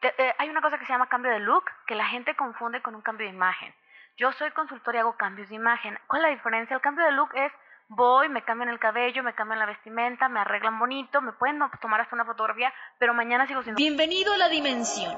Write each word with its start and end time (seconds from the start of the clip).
porque 0.00 0.14
eh, 0.18 0.34
hay 0.38 0.48
una 0.48 0.60
cosa 0.60 0.78
que 0.78 0.84
se 0.84 0.92
llama 0.92 1.08
cambio 1.08 1.30
de 1.30 1.38
look, 1.38 1.64
que 1.86 1.94
la 1.94 2.06
gente 2.06 2.34
confunde 2.34 2.82
con 2.82 2.94
un 2.94 3.02
cambio 3.02 3.26
de 3.26 3.32
imagen. 3.32 3.72
Yo 4.16 4.32
soy 4.32 4.50
consultor 4.50 4.94
y 4.94 4.98
hago 4.98 5.16
cambios 5.16 5.48
de 5.48 5.54
imagen. 5.54 5.98
¿Cuál 6.08 6.22
es 6.22 6.28
la 6.28 6.34
diferencia? 6.34 6.74
El 6.74 6.82
cambio 6.82 7.04
de 7.04 7.12
look 7.12 7.30
es 7.34 7.52
voy, 7.88 8.28
me 8.28 8.42
cambian 8.42 8.68
el 8.68 8.78
cabello, 8.78 9.22
me 9.22 9.34
cambian 9.34 9.58
la 9.58 9.66
vestimenta, 9.66 10.28
me 10.28 10.40
arreglan 10.40 10.78
bonito, 10.78 11.20
me 11.20 11.32
pueden 11.32 11.60
tomar 11.80 12.00
hasta 12.00 12.16
una 12.16 12.24
fotografía, 12.24 12.72
pero 12.98 13.14
mañana 13.14 13.46
sigo 13.46 13.62
siendo... 13.62 13.76
Bienvenido 13.76 14.32
a 14.32 14.38
la 14.38 14.48
dimensión, 14.48 15.16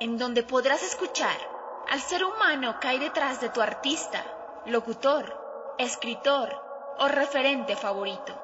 en 0.00 0.18
donde 0.18 0.42
podrás 0.42 0.82
escuchar 0.82 1.36
al 1.90 2.00
ser 2.00 2.24
humano 2.24 2.78
que 2.80 2.88
hay 2.88 2.98
detrás 2.98 3.40
de 3.40 3.50
tu 3.50 3.60
artista, 3.62 4.22
locutor, 4.66 5.74
escritor 5.78 6.50
o 6.98 7.08
referente 7.08 7.76
favorito. 7.76 8.40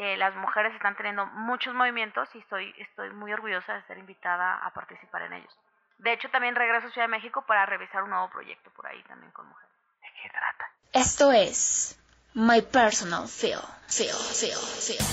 Eh, 0.00 0.16
las 0.16 0.32
mujeres 0.36 0.72
están 0.74 0.94
teniendo 0.94 1.26
muchos 1.26 1.74
movimientos 1.74 2.28
y 2.32 2.38
estoy, 2.38 2.72
estoy 2.78 3.10
muy 3.10 3.32
orgullosa 3.32 3.74
de 3.74 3.82
ser 3.88 3.98
invitada 3.98 4.54
a 4.64 4.72
participar 4.72 5.22
en 5.22 5.32
ellos. 5.32 5.52
De 5.98 6.12
hecho, 6.12 6.30
también 6.30 6.54
regreso 6.54 6.86
a 6.86 6.90
Ciudad 6.90 7.08
de 7.08 7.10
México 7.10 7.42
para 7.48 7.66
revisar 7.66 8.04
un 8.04 8.10
nuevo 8.10 8.30
proyecto 8.30 8.70
por 8.76 8.86
ahí 8.86 9.02
también 9.08 9.32
con 9.32 9.48
mujeres. 9.48 9.72
¿De 10.00 10.06
qué 10.22 10.30
trata? 10.30 10.70
Esto 10.92 11.32
es 11.32 12.00
My 12.32 12.62
Personal 12.62 13.26
Feel, 13.26 13.58
Feel, 13.88 14.14
Feel, 14.14 14.54
Feel. 14.54 15.04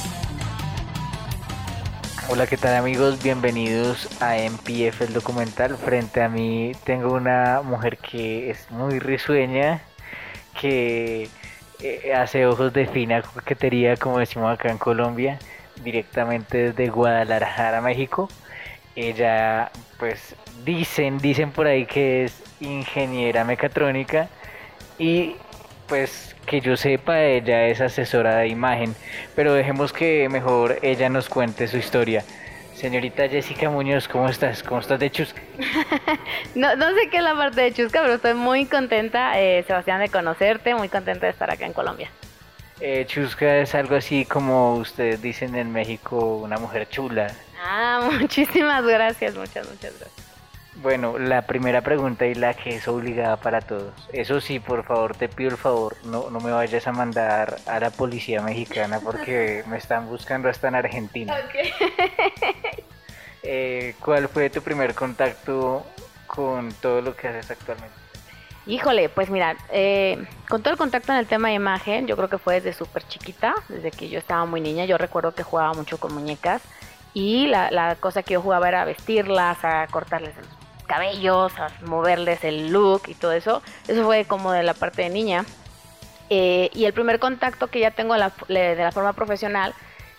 Hola, 2.29 2.45
¿qué 2.45 2.57
tal 2.57 2.75
amigos? 2.75 3.23
Bienvenidos 3.23 4.21
a 4.21 4.35
MPF 4.35 5.01
el 5.01 5.13
documental. 5.13 5.77
Frente 5.77 6.21
a 6.21 6.29
mí 6.29 6.73
tengo 6.83 7.11
una 7.11 7.63
mujer 7.63 7.97
que 7.97 8.51
es 8.51 8.69
muy 8.69 8.99
risueña, 8.99 9.81
que 10.61 11.27
eh, 11.81 12.13
hace 12.13 12.45
ojos 12.45 12.73
de 12.73 12.87
fina 12.87 13.21
coquetería, 13.21 13.97
como 13.97 14.19
decimos 14.19 14.53
acá 14.53 14.69
en 14.69 14.77
Colombia, 14.77 15.39
directamente 15.83 16.71
desde 16.71 16.89
Guadalajara, 16.89 17.81
México. 17.81 18.29
Ella, 18.95 19.71
pues, 19.99 20.35
dicen, 20.63 21.17
dicen 21.17 21.51
por 21.51 21.67
ahí 21.67 21.85
que 21.85 22.25
es 22.25 22.43
ingeniera 22.61 23.43
mecatrónica 23.43 24.29
y, 24.97 25.35
pues, 25.87 26.35
que 26.45 26.61
yo 26.61 26.77
sepa, 26.77 27.21
ella 27.21 27.67
es 27.67 27.81
asesora 27.81 28.37
de 28.37 28.47
imagen, 28.47 28.95
pero 29.35 29.53
dejemos 29.53 29.91
que 29.91 30.29
mejor 30.29 30.79
ella 30.81 31.09
nos 31.09 31.27
cuente 31.29 31.67
su 31.67 31.77
historia. 31.77 32.23
Señorita 32.75 33.29
Jessica 33.29 33.69
Muñoz, 33.69 34.07
¿cómo 34.07 34.27
estás? 34.27 34.61
¿Cómo 34.61 34.81
estás 34.81 34.99
de 34.99 35.09
Chusca? 35.09 35.41
no, 36.55 36.75
no 36.75 36.93
sé 36.93 37.09
qué 37.09 37.17
es 37.17 37.23
la 37.23 37.33
parte 37.33 37.61
de 37.61 37.73
Chusca, 37.73 38.01
pero 38.01 38.15
estoy 38.15 38.33
muy 38.33 38.65
contenta, 38.65 39.39
eh, 39.39 39.63
Sebastián, 39.65 40.01
de 40.01 40.09
conocerte, 40.09 40.75
muy 40.75 40.89
contenta 40.89 41.25
de 41.25 41.31
estar 41.31 41.49
acá 41.49 41.65
en 41.65 41.73
Colombia. 41.73 42.11
Eh, 42.81 43.05
chusca 43.07 43.59
es 43.59 43.73
algo 43.73 43.95
así 43.95 44.25
como 44.25 44.75
ustedes 44.75 45.21
dicen 45.21 45.55
en 45.55 45.71
México, 45.71 46.37
una 46.37 46.57
mujer 46.57 46.89
chula. 46.89 47.33
Ah, 47.63 48.09
muchísimas 48.19 48.85
gracias, 48.85 49.35
muchas, 49.35 49.69
muchas 49.69 49.97
gracias. 49.97 50.24
Bueno, 50.81 51.17
la 51.17 51.43
primera 51.43 51.81
pregunta 51.81 52.25
y 52.25 52.35
la 52.35 52.53
que 52.53 52.75
es 52.75 52.87
obligada 52.87 53.37
para 53.37 53.61
todos. 53.61 53.93
Eso 54.11 54.41
sí, 54.41 54.59
por 54.59 54.83
favor, 54.83 55.15
te 55.15 55.29
pido 55.29 55.51
el 55.51 55.57
favor, 55.57 55.95
no, 56.03 56.29
no 56.29 56.39
me 56.41 56.51
vayas 56.51 56.85
a 56.87 56.91
mandar 56.91 57.57
a 57.65 57.79
la 57.79 57.91
policía 57.91 58.41
mexicana 58.41 58.99
porque 58.99 59.63
me 59.67 59.77
están 59.77 60.07
buscando 60.07 60.49
hasta 60.49 60.67
en 60.67 60.75
Argentina. 60.75 61.35
Eh, 63.47 63.93
¿Cuál 63.99 64.27
fue 64.27 64.49
tu 64.49 64.63
primer 64.63 64.95
contacto 64.95 65.85
con 66.25 66.73
todo 66.81 66.99
lo 67.01 67.15
que 67.15 67.27
haces 67.27 67.51
actualmente? 67.51 67.93
Híjole, 68.65 69.07
pues 69.07 69.29
mira, 69.29 69.55
eh, 69.71 70.25
con 70.49 70.63
todo 70.63 70.71
el 70.71 70.79
contacto 70.79 71.11
en 71.11 71.19
el 71.19 71.27
tema 71.27 71.49
de 71.49 71.53
imagen, 71.53 72.07
yo 72.07 72.17
creo 72.17 72.27
que 72.27 72.39
fue 72.39 72.55
desde 72.55 72.73
súper 72.73 73.07
chiquita, 73.07 73.53
desde 73.69 73.91
que 73.91 74.09
yo 74.09 74.17
estaba 74.17 74.45
muy 74.45 74.61
niña. 74.61 74.85
Yo 74.85 74.97
recuerdo 74.97 75.35
que 75.35 75.43
jugaba 75.43 75.73
mucho 75.73 75.99
con 75.99 76.11
muñecas 76.15 76.63
y 77.13 77.45
la, 77.45 77.69
la 77.69 77.95
cosa 77.97 78.23
que 78.23 78.33
yo 78.33 78.41
jugaba 78.41 78.67
era 78.67 78.83
vestirlas, 78.83 79.63
a 79.63 79.85
cortarles 79.91 80.35
los 80.37 80.64
cabellos, 80.85 81.57
a 81.59 81.69
moverles 81.85 82.43
el 82.43 82.71
look 82.71 83.03
y 83.07 83.13
todo 83.13 83.31
eso. 83.31 83.61
Eso 83.87 84.03
fue 84.03 84.25
como 84.25 84.51
de 84.51 84.63
la 84.63 84.73
parte 84.73 85.03
de 85.03 85.09
niña. 85.09 85.45
Eh, 86.29 86.69
y 86.73 86.85
el 86.85 86.93
primer 86.93 87.19
contacto 87.19 87.67
que 87.67 87.79
ya 87.79 87.91
tengo 87.91 88.15
de 88.15 88.75
la 88.75 88.91
forma 88.91 89.13
profesional 89.13 89.73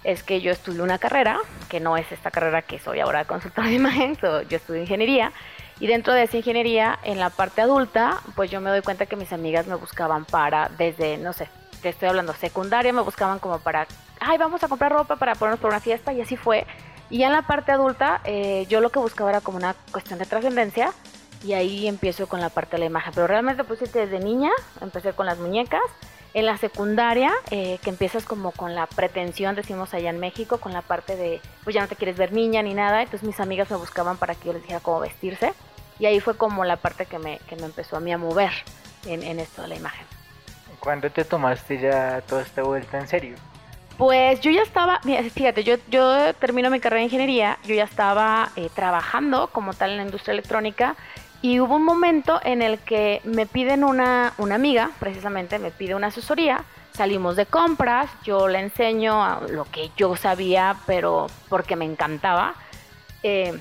es 0.04 0.22
que 0.22 0.40
yo 0.40 0.52
estudié 0.52 0.82
una 0.82 0.98
carrera, 0.98 1.40
que 1.68 1.80
no 1.80 1.96
es 1.96 2.10
esta 2.12 2.30
carrera 2.30 2.62
que 2.62 2.78
soy 2.78 3.00
ahora 3.00 3.24
consultora 3.24 3.66
de 3.66 3.74
imagen, 3.74 4.16
yo 4.22 4.56
estudié 4.56 4.82
ingeniería. 4.82 5.32
Y 5.80 5.88
dentro 5.88 6.14
de 6.14 6.22
esa 6.22 6.36
ingeniería, 6.36 6.98
en 7.02 7.18
la 7.18 7.28
parte 7.28 7.60
adulta, 7.60 8.20
pues 8.34 8.50
yo 8.50 8.60
me 8.60 8.70
doy 8.70 8.82
cuenta 8.82 9.06
que 9.06 9.16
mis 9.16 9.32
amigas 9.32 9.66
me 9.66 9.74
buscaban 9.74 10.24
para, 10.24 10.70
desde, 10.78 11.18
no 11.18 11.32
sé, 11.32 11.48
te 11.82 11.88
estoy 11.88 12.08
hablando, 12.08 12.32
secundaria, 12.34 12.92
me 12.92 13.02
buscaban 13.02 13.40
como 13.40 13.58
para, 13.58 13.86
ay, 14.20 14.38
vamos 14.38 14.62
a 14.62 14.68
comprar 14.68 14.92
ropa 14.92 15.16
para 15.16 15.34
ponernos 15.34 15.60
por 15.60 15.70
una 15.70 15.80
fiesta, 15.80 16.12
y 16.12 16.20
así 16.20 16.36
fue. 16.36 16.66
Y 17.08 17.18
ya 17.18 17.26
en 17.26 17.32
la 17.32 17.42
parte 17.42 17.72
adulta, 17.72 18.20
eh, 18.24 18.66
yo 18.68 18.80
lo 18.80 18.90
que 18.90 18.98
buscaba 18.98 19.30
era 19.30 19.40
como 19.40 19.58
una 19.58 19.74
cuestión 19.92 20.18
de 20.18 20.26
trascendencia 20.26 20.92
y 21.44 21.52
ahí 21.52 21.86
empiezo 21.86 22.28
con 22.28 22.40
la 22.40 22.48
parte 22.48 22.72
de 22.72 22.78
la 22.80 22.84
imagen. 22.86 23.12
Pero 23.14 23.26
realmente 23.26 23.64
pues 23.64 23.80
desde 23.80 24.18
niña, 24.18 24.50
empecé 24.80 25.12
con 25.12 25.26
las 25.26 25.38
muñecas. 25.38 25.82
En 26.34 26.44
la 26.44 26.58
secundaria, 26.58 27.32
eh, 27.50 27.78
que 27.82 27.88
empiezas 27.88 28.24
como 28.24 28.50
con 28.50 28.74
la 28.74 28.86
pretensión, 28.86 29.54
decimos 29.54 29.94
allá 29.94 30.10
en 30.10 30.18
México, 30.18 30.58
con 30.58 30.72
la 30.72 30.82
parte 30.82 31.16
de, 31.16 31.40
pues 31.64 31.72
ya 31.72 31.80
no 31.80 31.88
te 31.88 31.96
quieres 31.96 32.18
ver 32.18 32.32
niña 32.32 32.62
ni 32.62 32.74
nada. 32.74 33.02
Entonces 33.02 33.26
mis 33.26 33.40
amigas 33.40 33.70
me 33.70 33.76
buscaban 33.76 34.18
para 34.18 34.34
que 34.34 34.48
yo 34.48 34.52
les 34.52 34.62
dijera 34.62 34.80
cómo 34.80 35.00
vestirse. 35.00 35.54
Y 35.98 36.04
ahí 36.04 36.20
fue 36.20 36.36
como 36.36 36.64
la 36.64 36.76
parte 36.76 37.06
que 37.06 37.18
me, 37.18 37.38
que 37.48 37.56
me 37.56 37.64
empezó 37.64 37.96
a 37.96 38.00
mí 38.00 38.12
a 38.12 38.18
mover 38.18 38.50
en, 39.06 39.22
en 39.22 39.40
esto 39.40 39.62
de 39.62 39.68
la 39.68 39.76
imagen. 39.76 40.06
¿Cuándo 40.80 41.10
te 41.10 41.24
tomaste 41.24 41.80
ya 41.80 42.20
toda 42.20 42.42
esta 42.42 42.62
vuelta 42.62 42.98
en 42.98 43.08
serio? 43.08 43.36
Pues 43.98 44.40
yo 44.42 44.50
ya 44.50 44.62
estaba, 44.62 45.00
fíjate, 45.00 45.64
yo, 45.64 45.76
yo 45.88 46.34
termino 46.34 46.68
mi 46.68 46.80
carrera 46.80 46.98
de 46.98 47.04
ingeniería, 47.04 47.58
yo 47.64 47.74
ya 47.74 47.84
estaba 47.84 48.50
eh, 48.54 48.68
trabajando 48.74 49.48
como 49.48 49.72
tal 49.72 49.92
en 49.92 49.96
la 49.96 50.02
industria 50.02 50.32
electrónica 50.34 50.96
y 51.40 51.60
hubo 51.60 51.76
un 51.76 51.84
momento 51.84 52.38
en 52.44 52.60
el 52.60 52.78
que 52.78 53.22
me 53.24 53.46
piden 53.46 53.84
una, 53.84 54.34
una 54.36 54.56
amiga, 54.56 54.90
precisamente 54.98 55.58
me 55.58 55.70
pide 55.70 55.94
una 55.94 56.08
asesoría, 56.08 56.64
salimos 56.92 57.36
de 57.36 57.46
compras, 57.46 58.10
yo 58.22 58.48
le 58.48 58.58
enseño 58.58 59.40
lo 59.48 59.64
que 59.64 59.90
yo 59.96 60.14
sabía, 60.14 60.76
pero 60.86 61.28
porque 61.48 61.74
me 61.74 61.86
encantaba. 61.86 62.54
Eh, 63.22 63.58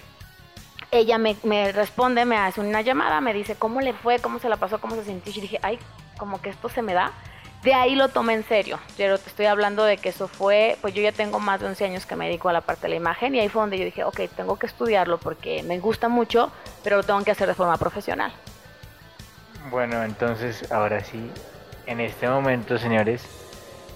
ella 0.92 1.18
me, 1.18 1.38
me, 1.44 1.72
responde, 1.72 2.26
me 2.26 2.38
hace 2.38 2.60
una 2.60 2.82
llamada, 2.82 3.22
me 3.22 3.34
dice 3.34 3.56
cómo 3.56 3.80
le 3.80 3.94
fue, 3.94 4.20
cómo 4.20 4.40
se 4.40 4.50
la 4.50 4.58
pasó, 4.58 4.82
cómo 4.82 4.96
se 4.96 5.06
sintió. 5.06 5.32
Y 5.36 5.42
dije, 5.42 5.60
ay, 5.62 5.80
como 6.18 6.42
que 6.42 6.50
esto 6.50 6.68
se 6.68 6.82
me 6.82 6.94
da 6.94 7.12
de 7.66 7.74
ahí 7.74 7.96
lo 7.96 8.08
tomé 8.10 8.34
en 8.34 8.48
serio. 8.48 8.80
Pero 8.96 9.18
te 9.18 9.28
estoy 9.28 9.48
hablando 9.48 9.84
de 9.84 9.98
que 9.98 10.10
eso 10.10 10.28
fue, 10.28 10.78
pues 10.82 10.94
yo 10.94 11.02
ya 11.02 11.12
tengo 11.12 11.40
más 11.40 11.60
de 11.60 11.66
11 11.66 11.86
años 11.86 12.06
que 12.06 12.16
me 12.16 12.28
dedico 12.28 12.48
a 12.48 12.54
la 12.54 12.62
parte 12.62 12.84
de 12.84 12.90
la 12.90 12.96
imagen 12.96 13.36
y 13.36 13.40
ahí 13.40 13.50
fue 13.50 13.62
donde 13.62 13.78
yo 13.78 13.84
dije, 13.84 14.04
ok, 14.04 14.22
tengo 14.36 14.58
que 14.58 14.68
estudiarlo 14.68 15.18
porque 15.18 15.64
me 15.64 15.80
gusta 15.80 16.08
mucho, 16.08 16.52
pero 16.84 16.98
lo 16.98 17.04
tengo 17.04 17.22
que 17.24 17.32
hacer 17.32 17.48
de 17.48 17.56
forma 17.56 17.76
profesional. 17.78 18.32
Bueno, 19.72 20.04
entonces 20.04 20.72
ahora 20.72 21.04
sí, 21.04 21.30
en 21.88 22.00
este 22.00 22.30
momento, 22.30 22.78
señores, 22.78 23.24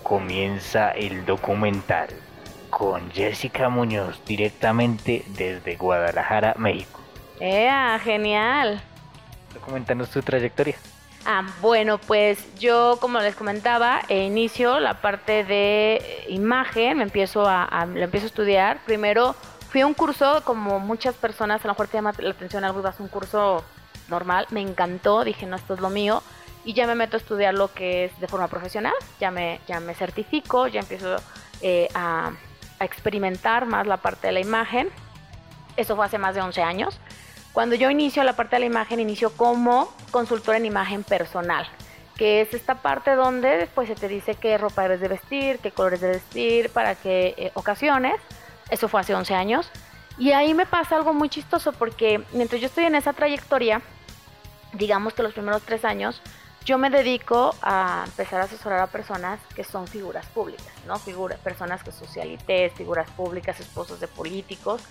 comienza 0.01 0.89
el 0.91 1.25
documental 1.25 2.09
con 2.71 3.11
Jessica 3.11 3.69
Muñoz 3.69 4.19
directamente 4.25 5.23
desde 5.27 5.75
Guadalajara, 5.75 6.55
México. 6.57 6.99
¡Ea, 7.39 7.99
genial! 8.03 8.81
Documentanos 9.53 10.09
tu 10.09 10.21
trayectoria. 10.21 10.75
Ah, 11.25 11.45
bueno, 11.61 11.97
pues 11.97 12.39
yo, 12.57 12.97
como 13.01 13.19
les 13.19 13.35
comentaba, 13.35 14.01
eh, 14.07 14.23
inicio 14.23 14.79
la 14.79 15.01
parte 15.01 15.43
de 15.43 16.25
imagen, 16.29 16.97
me 16.97 17.03
empiezo 17.03 17.45
a, 17.47 17.85
lo 17.85 18.01
empiezo 18.01 18.25
a 18.25 18.29
estudiar. 18.29 18.79
Primero 18.85 19.35
fui 19.69 19.81
a 19.81 19.87
un 19.87 19.93
curso, 19.93 20.41
como 20.45 20.79
muchas 20.79 21.15
personas, 21.15 21.63
a 21.63 21.67
lo 21.67 21.73
mejor 21.73 21.87
te 21.87 21.97
llama 21.97 22.13
la 22.17 22.31
atención 22.31 22.63
algo, 22.63 22.81
vas 22.81 22.99
a 22.99 23.03
un 23.03 23.09
curso 23.09 23.63
normal, 24.07 24.47
me 24.49 24.61
encantó, 24.61 25.23
dije, 25.23 25.45
no, 25.45 25.57
esto 25.57 25.73
es 25.73 25.81
lo 25.81 25.89
mío. 25.89 26.23
Y 26.65 26.73
ya 26.73 26.87
me 26.87 26.95
meto 26.95 27.17
a 27.17 27.19
estudiar 27.19 27.53
lo 27.53 27.73
que 27.73 28.05
es 28.05 28.19
de 28.19 28.27
forma 28.27 28.47
profesional, 28.47 28.93
ya 29.19 29.31
me, 29.31 29.59
ya 29.67 29.79
me 29.79 29.93
certifico, 29.93 30.67
ya 30.67 30.81
empiezo 30.81 31.17
eh, 31.61 31.89
a, 31.93 32.31
a 32.79 32.85
experimentar 32.85 33.65
más 33.65 33.87
la 33.87 33.97
parte 33.97 34.27
de 34.27 34.33
la 34.33 34.39
imagen. 34.39 34.89
Eso 35.77 35.95
fue 35.95 36.05
hace 36.05 36.17
más 36.17 36.35
de 36.35 36.41
11 36.41 36.61
años. 36.61 36.99
Cuando 37.53 37.75
yo 37.75 37.89
inicio 37.89 38.23
la 38.23 38.33
parte 38.33 38.55
de 38.55 38.61
la 38.61 38.65
imagen, 38.67 38.99
inicio 38.99 39.31
como 39.31 39.91
consultora 40.11 40.57
en 40.57 40.65
imagen 40.65 41.03
personal, 41.03 41.67
que 42.15 42.41
es 42.41 42.53
esta 42.53 42.75
parte 42.75 43.15
donde 43.15 43.57
después 43.57 43.87
se 43.87 43.95
te 43.95 44.07
dice 44.07 44.35
qué 44.35 44.57
ropa 44.57 44.83
debes 44.83 45.01
de 45.01 45.07
vestir, 45.07 45.59
qué 45.59 45.71
colores 45.71 46.01
de 46.01 46.09
vestir, 46.09 46.69
para 46.69 46.95
qué 46.95 47.33
eh, 47.37 47.51
ocasiones. 47.55 48.15
Eso 48.69 48.87
fue 48.87 49.01
hace 49.01 49.15
11 49.15 49.33
años. 49.33 49.71
Y 50.17 50.31
ahí 50.33 50.53
me 50.53 50.65
pasa 50.65 50.95
algo 50.97 51.13
muy 51.13 51.29
chistoso 51.29 51.71
porque 51.71 52.21
mientras 52.33 52.59
yo 52.61 52.67
estoy 52.67 52.83
en 52.83 52.95
esa 52.95 53.13
trayectoria, 53.13 53.81
digamos 54.73 55.13
que 55.13 55.23
los 55.23 55.33
primeros 55.33 55.61
tres 55.63 55.85
años, 55.85 56.21
yo 56.65 56.77
me 56.77 56.89
dedico 56.89 57.55
a 57.61 58.03
empezar 58.05 58.41
a 58.41 58.43
asesorar 58.43 58.81
a 58.81 58.87
personas 58.87 59.39
que 59.55 59.63
son 59.63 59.87
figuras 59.87 60.25
públicas, 60.27 60.67
¿no? 60.85 60.99
Figuras, 60.99 61.39
personas 61.39 61.83
que 61.83 61.91
socialites, 61.91 62.73
figuras 62.73 63.09
públicas, 63.11 63.59
esposos 63.59 63.99
de 63.99 64.07
políticos, 64.07 64.81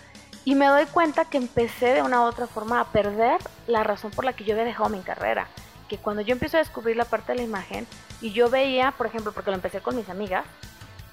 y 0.45 0.55
me 0.55 0.67
doy 0.67 0.87
cuenta 0.87 1.25
que 1.25 1.39
empecé 1.39 1.95
de 1.95 2.03
una 2.03 2.23
u 2.23 2.25
otra 2.25 2.47
forma 2.47 2.81
a 2.81 2.87
perder 2.87 3.39
la 3.67 3.85
razón 3.85 4.11
por 4.11 4.25
la 4.25 4.33
que 4.33 4.45
yo 4.45 4.55
había 4.55 4.65
dejado 4.65 4.89
mi 4.89 5.01
carrera. 5.01 5.47
Que 5.89 5.99
cuando 5.99 6.23
yo 6.23 6.33
empiezo 6.33 6.57
a 6.57 6.61
descubrir 6.61 6.97
la 6.97 7.05
parte 7.05 7.33
de 7.33 7.39
la 7.39 7.45
imagen 7.45 7.87
y 8.21 8.33
yo 8.33 8.51
veía, 8.51 8.93
por 8.93 9.07
ejemplo, 9.07 9.33
porque 9.33 9.51
lo 9.51 9.57
empecé 9.57 9.81
con 9.81 9.97
mis 9.97 10.09
amigas, 10.09 10.45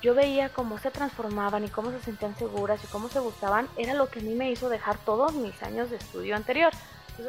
yo 0.06 0.13
veía 0.13 0.50
cómo 0.50 0.77
se 0.77 0.92
transformaban 0.92 1.63
y 1.63 1.69
cómo 1.69 1.89
se 1.92 2.00
sentían 2.00 2.36
seguras 2.36 2.80
y 2.83 2.88
cómo 2.88 3.10
se 3.10 3.19
gustaban, 3.19 3.68
era 3.75 3.95
lo 3.95 4.07
que 4.07 4.19
a 4.19 4.22
mí 4.22 4.36
me 4.36 4.51
hizo 4.51 4.69
dejar 4.69 4.98
todos 5.00 5.33
mis 5.33 5.62
años 5.63 5.89
de 5.89 5.98
estudio 5.98 6.36
anterior. 6.36 6.72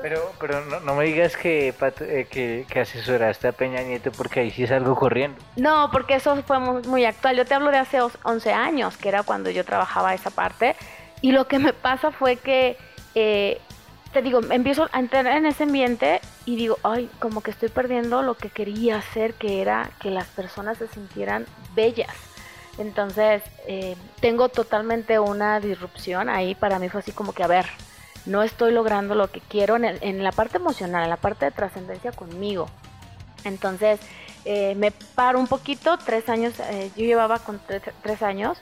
pero 0.03 0.31
pero 0.39 0.63
no, 0.67 0.81
no, 0.81 0.95
me 0.95 1.05
digas 1.05 1.39
que, 1.39 1.69
eh, 1.69 2.27
que, 2.31 2.67
que, 2.69 2.81
asesoraste 2.81 3.49
a 3.49 3.53
Peña 3.53 3.81
Nieto 3.83 4.13
porque 4.13 4.41
ahí 4.41 4.51
sí 4.51 4.67
salgo 4.67 4.95
corriendo. 4.95 5.39
No, 5.57 5.89
porque 5.91 6.17
eso 6.17 6.37
fue 6.43 6.59
muy, 6.59 7.07
actual. 7.07 7.37
Yo 7.37 7.47
te 7.47 7.55
hablo 7.55 7.71
de 7.71 7.79
hace 7.79 7.99
11 8.01 8.53
años, 8.53 8.99
que 8.99 9.09
era 9.09 9.23
cuando 9.23 9.49
yo 9.49 9.65
trabajaba 9.65 10.13
esa 10.13 10.31
parte. 10.31 10.77
Y 11.23 11.33
lo 11.33 11.49
que 11.49 11.59
me 11.59 11.73
pasa 11.73 12.11
fue 12.11 12.37
que, 12.37 12.77
eh, 13.15 13.61
te 14.13 14.23
digo, 14.23 14.41
empiezo 14.51 14.89
a 14.93 15.01
entrar 15.01 15.27
en 15.27 15.47
ese 15.47 15.65
ambiente 15.65 16.21
y 16.45 16.57
digo, 16.57 16.79
ay, 16.83 17.11
como 17.19 17.41
que 17.41 17.51
estoy 17.51 17.69
perdiendo 17.69 18.23
lo 18.23 18.37
que 18.37 18.51
quería 18.51 18.99
hacer, 18.99 19.35
que 19.35 19.61
era 19.61 19.91
que 20.01 20.11
las 20.11 20.27
personas 20.29 20.79
se 20.79 20.89
sintieran 20.89 21.47
bellas 21.75 22.15
entonces, 22.79 23.43
eh, 23.67 23.97
tengo 24.21 24.49
totalmente 24.49 25.19
una 25.19 25.61
disrupción 25.61 26.29
ahí. 26.29 26.55
Para 26.55 26.79
mí 26.79 26.89
fue 26.89 27.01
así 27.01 27.13
como 27.13 27.33
que, 27.33 27.43
a 27.43 27.47
ver, 27.47 27.67
no 28.27 28.43
estoy 28.43 28.73
logrando 28.73 29.15
lo 29.15 29.31
que 29.31 29.41
quiero 29.41 29.77
en, 29.77 30.23
la 30.23 30.33
parte 30.33 30.59
emocional, 30.59 31.05
en 31.05 31.11
la 31.11 31.17
parte 31.17 31.47
de 31.47 31.51
trascendencia 31.53 32.13
conmigo. 32.13 32.69
Entonces, 33.45 34.01
eh, 34.45 34.75
me 34.77 34.91
paro 34.91 35.39
un 35.39 35.47
poquito, 35.47 35.97
tres 35.99 36.29
años, 36.29 36.55
eh, 36.61 36.91
yo 36.97 37.05
llevaba 37.05 37.39
con 37.39 37.61
tres, 38.03 38.23
años, 38.23 38.59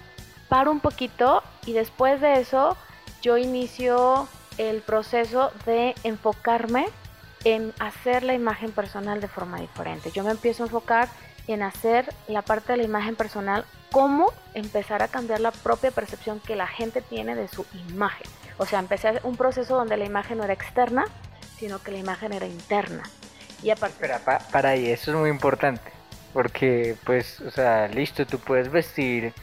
paro 0.54 0.70
un 0.70 0.78
poquito 0.78 1.42
y 1.66 1.72
después 1.72 2.20
de 2.20 2.34
eso 2.34 2.76
yo 3.22 3.38
inicio 3.38 4.28
el 4.56 4.82
proceso 4.82 5.50
de 5.66 5.96
enfocarme 6.04 6.86
en 7.42 7.72
hacer 7.80 8.22
la 8.22 8.34
imagen 8.34 8.70
personal 8.70 9.20
de 9.20 9.26
forma 9.26 9.58
diferente. 9.58 10.12
Yo 10.12 10.22
me 10.22 10.30
empiezo 10.30 10.62
a 10.62 10.66
enfocar 10.66 11.08
en 11.48 11.64
hacer 11.64 12.14
la 12.28 12.42
parte 12.42 12.70
de 12.70 12.76
la 12.76 12.84
imagen 12.84 13.16
personal, 13.16 13.64
cómo 13.90 14.32
empezar 14.54 15.02
a 15.02 15.08
cambiar 15.08 15.40
la 15.40 15.50
propia 15.50 15.90
percepción 15.90 16.38
que 16.38 16.54
la 16.54 16.68
gente 16.68 17.02
tiene 17.02 17.34
de 17.34 17.48
su 17.48 17.66
imagen. 17.88 18.28
O 18.56 18.64
sea, 18.64 18.78
empecé 18.78 19.18
un 19.24 19.36
proceso 19.36 19.74
donde 19.74 19.96
la 19.96 20.04
imagen 20.04 20.38
no 20.38 20.44
era 20.44 20.52
externa, 20.52 21.04
sino 21.58 21.82
que 21.82 21.90
la 21.90 21.98
imagen 21.98 22.32
era 22.32 22.46
interna. 22.46 23.02
Y 23.60 23.70
aparte... 23.70 23.96
Espera, 23.96 24.20
para 24.52 24.68
ahí, 24.68 24.88
eso 24.88 25.10
es 25.10 25.16
muy 25.16 25.30
importante, 25.30 25.90
porque 26.32 26.94
pues, 27.04 27.40
o 27.40 27.50
sea, 27.50 27.88
listo, 27.88 28.24
tú 28.24 28.38
puedes 28.38 28.70
vestir 28.70 29.34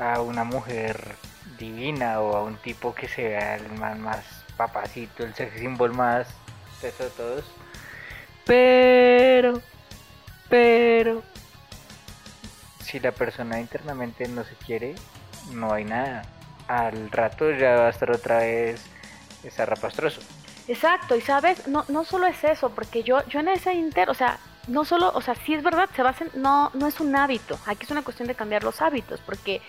a 0.00 0.20
una 0.20 0.44
mujer 0.44 1.14
divina 1.58 2.20
o 2.20 2.36
a 2.36 2.42
un 2.42 2.56
tipo 2.56 2.94
que 2.94 3.06
sea 3.06 3.56
el 3.56 3.70
más, 3.72 3.98
más 3.98 4.24
papacito, 4.56 5.24
el 5.24 5.34
sex 5.34 5.58
symbol 5.58 5.92
más 5.92 6.26
de 6.82 6.90
todos, 6.90 7.44
pero, 8.46 9.60
pero, 10.48 11.22
si 12.82 12.98
la 12.98 13.12
persona 13.12 13.60
internamente 13.60 14.26
no 14.28 14.44
se 14.44 14.54
quiere, 14.54 14.94
no 15.52 15.72
hay 15.72 15.84
nada. 15.84 16.22
Al 16.66 17.10
rato 17.10 17.50
ya 17.52 17.76
va 17.76 17.86
a 17.88 17.90
estar 17.90 18.10
otra 18.10 18.38
vez 18.38 18.82
zarrapastroso. 19.50 20.22
Exacto, 20.68 21.16
y 21.16 21.20
sabes, 21.20 21.66
no, 21.68 21.84
no 21.88 22.04
solo 22.04 22.26
es 22.26 22.42
eso, 22.44 22.70
porque 22.70 23.02
yo, 23.02 23.26
yo 23.26 23.40
en 23.40 23.48
ese 23.48 23.74
inter, 23.74 24.08
o 24.08 24.14
sea, 24.14 24.38
no 24.68 24.84
solo, 24.84 25.10
o 25.14 25.20
sea, 25.20 25.34
sí 25.34 25.54
es 25.54 25.62
verdad, 25.62 25.88
se 25.94 26.02
basa 26.02 26.26
no, 26.34 26.70
no 26.74 26.86
es 26.86 27.00
un 27.00 27.14
hábito, 27.16 27.58
aquí 27.66 27.84
es 27.84 27.90
una 27.90 28.02
cuestión 28.02 28.28
de 28.28 28.34
cambiar 28.34 28.62
los 28.62 28.80
hábitos, 28.80 29.20
porque 29.20 29.60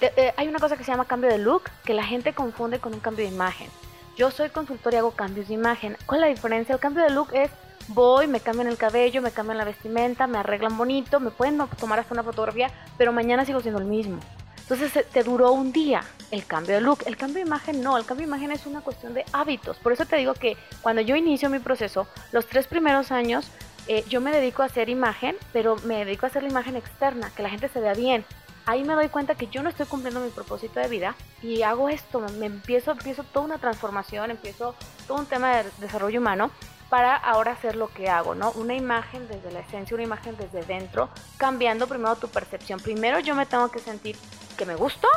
eh, 0.00 0.32
hay 0.36 0.48
una 0.48 0.58
cosa 0.58 0.76
que 0.76 0.84
se 0.84 0.90
llama 0.90 1.04
cambio 1.04 1.30
de 1.30 1.38
look, 1.38 1.64
que 1.84 1.94
la 1.94 2.04
gente 2.04 2.32
confunde 2.32 2.78
con 2.78 2.94
un 2.94 3.00
cambio 3.00 3.24
de 3.26 3.32
imagen. 3.32 3.68
Yo 4.16 4.30
soy 4.30 4.50
consultor 4.50 4.94
y 4.94 4.96
hago 4.96 5.12
cambios 5.12 5.48
de 5.48 5.54
imagen. 5.54 5.96
¿Cuál 6.06 6.20
es 6.20 6.28
la 6.28 6.34
diferencia? 6.34 6.74
El 6.74 6.80
cambio 6.80 7.02
de 7.04 7.10
look 7.10 7.28
es 7.32 7.50
voy, 7.88 8.26
me 8.26 8.40
cambian 8.40 8.68
el 8.68 8.76
cabello, 8.76 9.22
me 9.22 9.30
cambian 9.30 9.58
la 9.58 9.64
vestimenta, 9.64 10.26
me 10.26 10.38
arreglan 10.38 10.76
bonito, 10.76 11.20
me 11.20 11.30
pueden 11.30 11.58
tomar 11.78 11.98
hasta 11.98 12.14
una 12.14 12.22
fotografía, 12.22 12.70
pero 12.98 13.12
mañana 13.12 13.44
sigo 13.44 13.60
siendo 13.60 13.80
el 13.80 13.86
mismo. 13.86 14.20
Entonces 14.62 15.04
te 15.10 15.24
duró 15.24 15.50
un 15.52 15.72
día 15.72 16.02
el 16.30 16.46
cambio 16.46 16.76
de 16.76 16.80
look. 16.80 17.00
El 17.06 17.16
cambio 17.16 17.42
de 17.42 17.48
imagen 17.48 17.82
no, 17.82 17.98
el 17.98 18.04
cambio 18.04 18.26
de 18.26 18.28
imagen 18.28 18.52
es 18.52 18.66
una 18.66 18.80
cuestión 18.82 19.14
de 19.14 19.24
hábitos. 19.32 19.78
Por 19.78 19.92
eso 19.92 20.06
te 20.06 20.16
digo 20.16 20.34
que 20.34 20.56
cuando 20.80 21.02
yo 21.02 21.16
inicio 21.16 21.50
mi 21.50 21.58
proceso, 21.58 22.06
los 22.30 22.46
tres 22.46 22.68
primeros 22.68 23.10
años 23.10 23.50
eh, 23.88 24.04
yo 24.08 24.20
me 24.20 24.30
dedico 24.30 24.62
a 24.62 24.66
hacer 24.66 24.88
imagen, 24.88 25.36
pero 25.52 25.76
me 25.84 26.04
dedico 26.04 26.26
a 26.26 26.28
hacer 26.28 26.44
la 26.44 26.50
imagen 26.50 26.76
externa, 26.76 27.32
que 27.34 27.42
la 27.42 27.50
gente 27.50 27.68
se 27.68 27.80
vea 27.80 27.94
bien. 27.94 28.24
Ahí 28.70 28.84
me 28.84 28.94
doy 28.94 29.08
cuenta 29.08 29.34
que 29.34 29.48
yo 29.48 29.64
no 29.64 29.68
estoy 29.68 29.86
cumpliendo 29.86 30.20
mi 30.20 30.30
propósito 30.30 30.78
de 30.78 30.86
vida 30.86 31.16
y 31.42 31.62
hago 31.62 31.88
esto, 31.88 32.20
me 32.20 32.46
empiezo, 32.46 32.92
empiezo 32.92 33.24
toda 33.24 33.44
una 33.44 33.58
transformación, 33.58 34.30
empiezo 34.30 34.76
todo 35.08 35.18
un 35.18 35.26
tema 35.26 35.56
de 35.56 35.70
desarrollo 35.78 36.20
humano 36.20 36.52
para 36.88 37.16
ahora 37.16 37.50
hacer 37.50 37.74
lo 37.74 37.88
que 37.88 38.08
hago, 38.08 38.36
¿no? 38.36 38.52
Una 38.52 38.76
imagen 38.76 39.26
desde 39.26 39.50
la 39.50 39.58
esencia, 39.58 39.96
una 39.96 40.04
imagen 40.04 40.36
desde 40.36 40.62
dentro, 40.62 41.08
cambiando 41.36 41.88
primero 41.88 42.14
tu 42.14 42.28
percepción. 42.28 42.78
Primero 42.78 43.18
yo 43.18 43.34
me 43.34 43.44
tengo 43.44 43.72
que 43.72 43.80
sentir 43.80 44.16
que 44.56 44.64
me 44.64 44.76
gusto, 44.76 45.08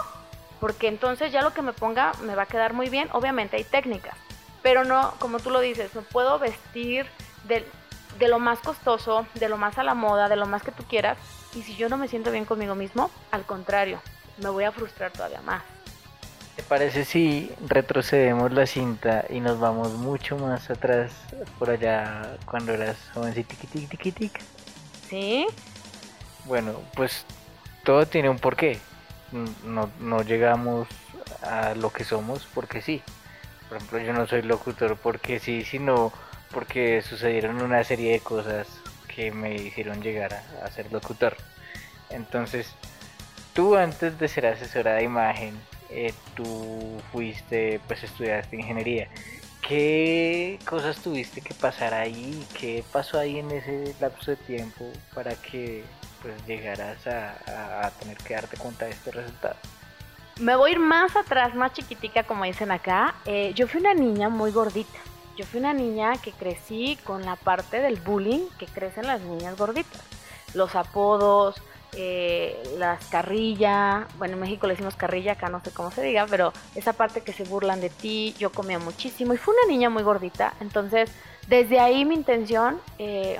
porque 0.60 0.88
entonces 0.88 1.32
ya 1.32 1.44
lo 1.44 1.54
que 1.54 1.62
me 1.62 1.74
ponga 1.74 2.14
me 2.24 2.34
va 2.34 2.44
a 2.44 2.48
quedar 2.48 2.74
muy 2.74 2.90
bien. 2.90 3.08
Obviamente 3.12 3.58
hay 3.58 3.66
técnicas, 3.66 4.18
pero 4.64 4.84
no, 4.84 5.14
como 5.20 5.38
tú 5.38 5.52
lo 5.52 5.60
dices, 5.60 5.94
no 5.94 6.02
puedo 6.02 6.40
vestir 6.40 7.06
de, 7.44 7.70
de 8.18 8.28
lo 8.30 8.40
más 8.40 8.58
costoso, 8.62 9.28
de 9.36 9.48
lo 9.48 9.58
más 9.58 9.78
a 9.78 9.84
la 9.84 9.94
moda, 9.94 10.28
de 10.28 10.38
lo 10.38 10.48
más 10.48 10.64
que 10.64 10.72
tú 10.72 10.86
quieras, 10.86 11.20
y 11.56 11.62
si 11.62 11.76
yo 11.76 11.90
no 11.90 11.98
me 11.98 12.08
siento 12.08 12.32
bien 12.32 12.46
conmigo 12.46 12.76
mismo, 12.76 13.10
al 13.32 13.44
contrario, 13.46 14.02
me 14.38 14.50
voy 14.50 14.64
a 14.64 14.72
frustrar 14.72 15.12
todavía 15.12 15.42
más. 15.42 15.64
¿Te 16.56 16.64
parece 16.64 17.04
si 17.04 17.52
retrocedemos 17.68 18.52
la 18.52 18.68
cinta 18.68 19.26
y 19.30 19.40
nos 19.40 19.60
vamos 19.60 19.94
mucho 19.94 20.38
más 20.38 20.70
atrás, 20.70 21.12
por 21.58 21.72
allá, 21.72 22.38
cuando 22.46 22.74
eras 22.74 22.98
jovencita? 23.14 23.56
Sí. 25.10 25.48
Bueno, 26.46 26.74
pues 26.96 27.26
todo 27.84 28.06
tiene 28.06 28.30
un 28.30 28.38
porqué. 28.38 28.80
No, 29.66 29.90
no 30.00 30.22
llegamos 30.22 30.88
a 31.42 31.74
lo 31.74 31.92
que 31.92 32.04
somos 32.04 32.48
porque 32.54 32.82
sí. 32.84 33.02
Por 33.68 33.78
ejemplo, 33.78 34.00
yo 34.00 34.14
no 34.14 34.28
soy 34.28 34.44
locutor 34.44 34.96
porque 34.98 35.40
sí, 35.40 35.64
sino 35.64 36.14
porque 36.52 37.02
sucedieron 37.02 37.64
una 37.64 37.84
serie 37.84 38.12
de 38.12 38.20
cosas 38.20 38.68
que 39.15 39.31
me 39.31 39.56
hicieron 39.56 40.01
llegar 40.01 40.33
a, 40.63 40.69
ser 40.71 40.92
locutor. 40.92 41.36
Entonces, 42.10 42.74
tú 43.54 43.75
antes 43.75 44.18
de 44.19 44.27
ser 44.27 44.45
asesora 44.45 44.94
de 44.94 45.04
imagen, 45.04 45.60
eh, 45.89 46.13
tú 46.36 47.01
fuiste, 47.12 47.80
pues 47.88 48.04
estudiaste 48.04 48.56
ingeniería. 48.56 49.07
¿Qué 49.68 50.60
cosas 50.65 50.98
tuviste 50.98 51.42
que 51.42 51.54
pasar 51.54 51.94
ahí? 51.94 52.45
¿Qué 52.60 52.83
pasó 52.92 53.18
ahí 53.18 53.39
en 53.39 53.50
ese 53.51 53.95
lapso 54.01 54.31
de 54.31 54.38
tiempo 54.38 54.92
para 55.13 55.36
que 55.36 55.86
pues 56.21 56.36
llegaras 56.45 57.06
a, 57.07 57.92
tener 58.00 58.18
que 58.18 58.33
darte 58.33 58.57
cuenta 58.57 58.86
de 58.86 58.92
este 58.92 59.12
resultado? 59.12 59.56
Me 60.39 60.56
voy 60.56 60.71
a 60.71 60.74
ir 60.74 60.80
más 60.80 61.16
atrás, 61.16 61.54
más 61.56 61.74
chiquitica, 61.74 62.24
como 62.24 62.44
dicen 62.44 62.71
acá. 62.71 63.16
Eh, 63.25 63.54
yo 63.56 63.68
fui 63.68 63.80
una 63.80 63.94
niña 63.94 64.30
muy 64.30 64.51
gordita. 64.51 65.00
Yo 65.35 65.45
fui 65.45 65.59
una 65.59 65.73
niña 65.73 66.13
que 66.18 66.31
crecí 66.31 66.97
con 67.04 67.25
la 67.25 67.35
parte 67.35 67.80
del 67.80 67.99
bullying 67.99 68.47
que 68.59 68.68
crecen 68.68 69.07
las 69.07 69.21
niñas 69.21 69.57
gorditas. 69.57 70.02
Los 70.54 70.75
apodos, 70.75 71.56
eh, 71.95 72.61
las 72.78 73.06
carrilla, 73.06 74.07
bueno 74.18 74.33
en 74.33 74.40
México 74.40 74.66
le 74.66 74.73
decimos 74.73 74.95
carrilla, 74.95 75.33
acá 75.33 75.49
no 75.49 75.63
sé 75.63 75.71
cómo 75.71 75.92
se 75.92 76.02
diga, 76.02 76.25
pero 76.28 76.52
esa 76.73 76.94
parte 76.94 77.21
que 77.21 77.33
se 77.33 77.44
burlan 77.44 77.81
de 77.81 77.90
ti, 77.90 78.35
yo 78.40 78.52
comía 78.52 78.80
muchísimo 78.80 79.33
y 79.33 79.37
fue 79.37 79.54
una 79.54 79.71
niña 79.71 79.92
muy 79.92 80.02
gordita, 80.02 80.54
entonces 80.59 81.11
desde 81.47 81.80
ahí 81.80 82.04
mi 82.04 82.16
intención, 82.16 82.80
eh, 82.97 83.40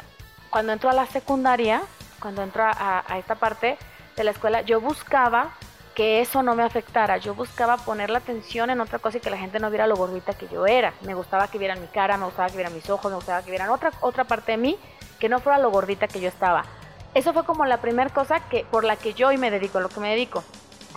cuando 0.52 0.72
entro 0.72 0.90
a 0.92 0.94
la 0.94 1.08
secundaria, 1.08 1.82
cuando 2.20 2.44
entro 2.44 2.64
a, 2.64 3.04
esta 3.18 3.36
parte 3.36 3.78
de 4.16 4.24
la 4.24 4.32
escuela, 4.32 4.62
yo 4.62 4.80
buscaba 4.80 5.56
que 5.96 6.22
eso 6.22 6.44
no 6.44 6.56
me 6.56 6.64
afectara. 6.64 7.18
Yo 7.18 7.36
buscaba 7.36 7.78
poner 7.78 8.10
la 8.10 8.20
atención 8.20 8.70
en 8.70 8.82
otra 8.82 9.00
cosa 9.00 9.18
y 9.18 9.22
que 9.22 9.30
la 9.30 9.38
gente 9.38 9.60
no 9.60 9.70
viera 9.70 9.88
lo 9.88 9.96
gordita 9.96 10.34
que 10.34 10.48
yo 10.48 10.66
era. 10.66 10.94
Me 11.02 11.14
gustaba 11.14 11.48
que 11.48 11.58
vieran 11.58 11.82
mi 11.82 11.88
cara, 11.88 12.18
me 12.18 12.26
gustaba 12.26 12.50
que 12.50 12.56
vieran 12.56 12.74
mis 12.74 12.90
ojos, 12.90 13.12
me 13.12 13.16
gustaba 13.16 13.44
que 13.44 13.52
vieran 13.52 13.70
otra, 13.70 13.92
otra 14.02 14.24
parte 14.24 14.54
de 14.54 14.58
mí 14.58 14.78
que 15.20 15.30
no 15.30 15.40
fuera 15.40 15.60
lo 15.60 15.72
gordita 15.72 16.08
que 16.08 16.20
yo 16.20 16.28
estaba. 16.28 16.66
Eso 17.14 17.32
fue 17.34 17.46
como 17.46 17.66
la 17.66 17.78
primera 17.78 18.10
cosa 18.10 18.40
que, 18.50 18.66
por 18.70 18.84
la 18.84 18.96
que 18.96 19.14
yo 19.14 19.28
hoy 19.28 19.38
me 19.38 19.52
dedico, 19.52 19.78
a 19.78 19.82
lo 19.82 19.90
que 19.90 20.00
me 20.00 20.10
dedico. 20.10 20.44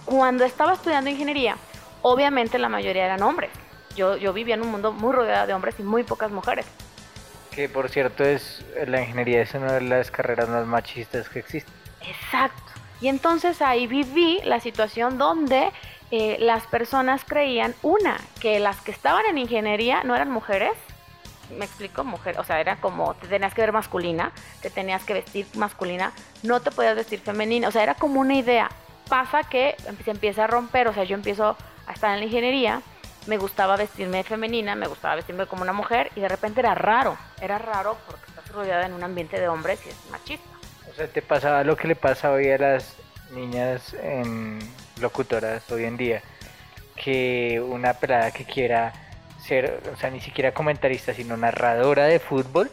Cuando 0.04 0.44
estaba 0.44 0.72
estudiando 0.72 1.10
ingeniería, 1.10 1.56
obviamente 2.02 2.58
la 2.58 2.68
mayoría 2.68 3.04
eran 3.04 3.22
hombres. 3.22 3.50
Yo, 3.94 4.16
yo 4.16 4.32
vivía 4.32 4.54
en 4.54 4.62
un 4.62 4.70
mundo 4.70 4.92
muy 4.92 5.12
rodeado 5.12 5.46
de 5.46 5.54
hombres 5.54 5.74
y 5.78 5.82
muy 5.82 6.04
pocas 6.04 6.30
mujeres. 6.30 6.66
Que 7.50 7.68
por 7.68 7.88
cierto 7.88 8.24
es 8.24 8.64
la 8.86 9.00
ingeniería 9.00 9.42
es 9.42 9.54
una 9.54 9.74
de 9.74 9.82
las 9.82 10.10
carreras 10.10 10.48
más 10.48 10.66
machistas 10.66 11.28
que 11.28 11.38
existen. 11.38 11.72
Exacto. 12.02 12.75
Y 13.00 13.08
entonces 13.08 13.60
ahí 13.62 13.86
viví 13.86 14.40
la 14.44 14.60
situación 14.60 15.18
donde 15.18 15.70
eh, 16.10 16.36
las 16.40 16.66
personas 16.66 17.24
creían, 17.24 17.74
una, 17.82 18.18
que 18.40 18.58
las 18.60 18.80
que 18.80 18.90
estaban 18.90 19.26
en 19.26 19.38
ingeniería 19.38 20.02
no 20.04 20.14
eran 20.14 20.30
mujeres 20.30 20.72
me 21.56 21.64
explico, 21.64 22.04
mujer, 22.04 22.38
o 22.38 22.44
sea, 22.44 22.60
era 22.60 22.76
como 22.76 23.14
te 23.14 23.28
tenías 23.28 23.54
que 23.54 23.60
ver 23.60 23.72
masculina, 23.72 24.32
te 24.60 24.70
tenías 24.70 25.04
que 25.04 25.14
vestir 25.14 25.46
masculina, 25.54 26.12
no 26.42 26.60
te 26.60 26.70
podías 26.70 26.96
vestir 26.96 27.20
femenina, 27.20 27.68
o 27.68 27.70
sea, 27.70 27.82
era 27.82 27.94
como 27.94 28.20
una 28.20 28.34
idea. 28.34 28.70
Pasa 29.08 29.44
que 29.44 29.76
se 30.04 30.10
empieza 30.10 30.44
a 30.44 30.46
romper, 30.48 30.88
o 30.88 30.94
sea, 30.94 31.04
yo 31.04 31.14
empiezo 31.14 31.56
a 31.86 31.92
estar 31.92 32.12
en 32.12 32.20
la 32.20 32.26
ingeniería, 32.26 32.82
me 33.26 33.38
gustaba 33.38 33.76
vestirme 33.76 34.24
femenina, 34.24 34.74
me 34.74 34.88
gustaba 34.88 35.16
vestirme 35.16 35.46
como 35.46 35.62
una 35.62 35.72
mujer 35.72 36.10
y 36.16 36.20
de 36.20 36.28
repente 36.28 36.60
era 36.60 36.74
raro, 36.74 37.16
era 37.40 37.58
raro 37.58 37.96
porque 38.06 38.24
estás 38.28 38.48
rodeada 38.48 38.86
en 38.86 38.92
un 38.92 39.02
ambiente 39.04 39.40
de 39.40 39.48
hombres 39.48 39.80
y 39.86 39.90
es 39.90 39.96
machista. 40.10 40.55
O 40.96 40.98
sea, 40.98 41.08
te 41.08 41.20
pasaba 41.20 41.62
lo 41.62 41.76
que 41.76 41.88
le 41.88 41.94
pasa 41.94 42.32
hoy 42.32 42.48
a 42.48 42.56
las 42.56 42.96
niñas 43.30 43.92
en 44.02 44.58
locutoras 44.98 45.70
hoy 45.70 45.84
en 45.84 45.98
día 45.98 46.22
que 46.94 47.60
una 47.60 47.92
pelada 47.92 48.30
que 48.30 48.46
quiera 48.46 48.94
ser, 49.38 49.82
o 49.92 49.96
sea, 49.98 50.08
ni 50.08 50.20
siquiera 50.20 50.54
comentarista, 50.54 51.12
sino 51.12 51.36
narradora 51.36 52.06
de 52.06 52.18
fútbol, 52.18 52.70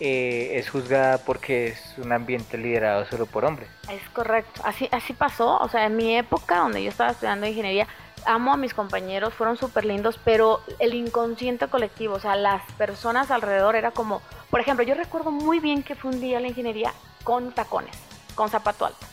eh, 0.00 0.50
es 0.56 0.68
juzgada 0.68 1.24
porque 1.24 1.68
es 1.68 1.94
un 1.96 2.12
ambiente 2.12 2.58
liderado 2.58 3.06
solo 3.06 3.24
por 3.24 3.46
hombres. 3.46 3.70
Es 3.90 4.06
correcto, 4.10 4.60
así, 4.66 4.90
así 4.92 5.14
pasó, 5.14 5.56
o 5.56 5.68
sea, 5.70 5.86
en 5.86 5.96
mi 5.96 6.14
época 6.14 6.58
donde 6.58 6.82
yo 6.82 6.90
estaba 6.90 7.12
estudiando 7.12 7.46
ingeniería, 7.46 7.88
amo 8.26 8.52
a 8.52 8.58
mis 8.58 8.74
compañeros, 8.74 9.32
fueron 9.32 9.56
súper 9.56 9.86
lindos, 9.86 10.20
pero 10.22 10.60
el 10.78 10.92
inconsciente 10.92 11.68
colectivo, 11.68 12.16
o 12.16 12.20
sea, 12.20 12.36
las 12.36 12.70
personas 12.72 13.30
alrededor 13.30 13.76
era 13.76 13.92
como, 13.92 14.20
por 14.50 14.60
ejemplo, 14.60 14.84
yo 14.84 14.94
recuerdo 14.94 15.30
muy 15.30 15.58
bien 15.58 15.82
que 15.82 15.94
fue 15.94 16.10
un 16.10 16.20
día 16.20 16.38
la 16.38 16.48
ingeniería 16.48 16.92
con 17.24 17.52
tacones, 17.52 17.96
con 18.34 18.48
zapato 18.48 18.86
alto. 18.86 19.06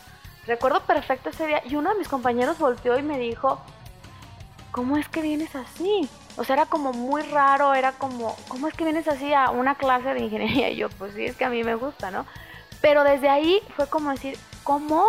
Recuerdo 0.48 0.82
perfecto 0.82 1.30
ese 1.30 1.48
día 1.48 1.62
y 1.66 1.76
uno 1.76 1.92
de 1.92 2.00
mis 2.00 2.08
compañeros 2.08 2.58
volteó 2.58 2.98
y 2.98 3.04
me 3.04 3.20
dijo, 3.20 3.60
¿cómo 4.72 4.98
es 4.98 5.08
que 5.08 5.22
vienes 5.22 5.56
así? 5.56 6.10
O 6.38 6.44
sea, 6.44 6.56
era 6.56 6.66
como 6.66 6.94
muy 6.94 7.22
raro, 7.24 7.74
era 7.74 7.92
como, 7.94 8.36
¿cómo 8.48 8.68
es 8.68 8.74
que 8.74 8.84
vienes 8.84 9.08
así 9.08 9.34
a 9.34 9.52
una 9.52 9.76
clase 9.76 10.14
de 10.14 10.22
ingeniería? 10.22 10.70
Y 10.70 10.78
yo, 10.78 10.90
pues 10.90 11.14
sí, 11.14 11.26
es 11.26 11.36
que 11.36 11.46
a 11.46 11.50
mí 11.50 11.64
me 11.64 11.76
gusta, 11.76 12.12
¿no? 12.12 12.26
Pero 12.82 13.04
desde 13.04 13.30
ahí 13.30 13.62
fue 13.76 13.88
como 13.88 14.12
decir, 14.12 14.38
¿cómo 14.64 15.06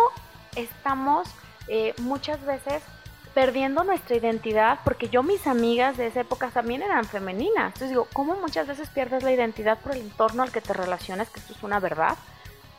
estamos 0.55 1.27
eh, 1.67 1.93
muchas 1.99 2.43
veces 2.45 2.83
perdiendo 3.33 3.83
nuestra 3.83 4.17
identidad? 4.17 4.79
Porque 4.83 5.07
yo, 5.07 5.23
mis 5.23 5.47
amigas 5.47 5.95
de 5.97 6.07
esa 6.07 6.21
época 6.21 6.49
también 6.49 6.81
eran 6.81 7.05
femeninas. 7.05 7.67
Entonces 7.67 7.89
digo, 7.89 8.07
¿cómo 8.11 8.35
muchas 8.35 8.67
veces 8.67 8.89
pierdes 8.89 9.23
la 9.23 9.31
identidad 9.31 9.77
por 9.79 9.93
el 9.93 10.01
entorno 10.01 10.43
al 10.43 10.51
que 10.51 10.61
te 10.61 10.73
relacionas? 10.73 11.29
Que 11.29 11.39
esto 11.39 11.53
es 11.53 11.63
una 11.63 11.79
verdad. 11.79 12.17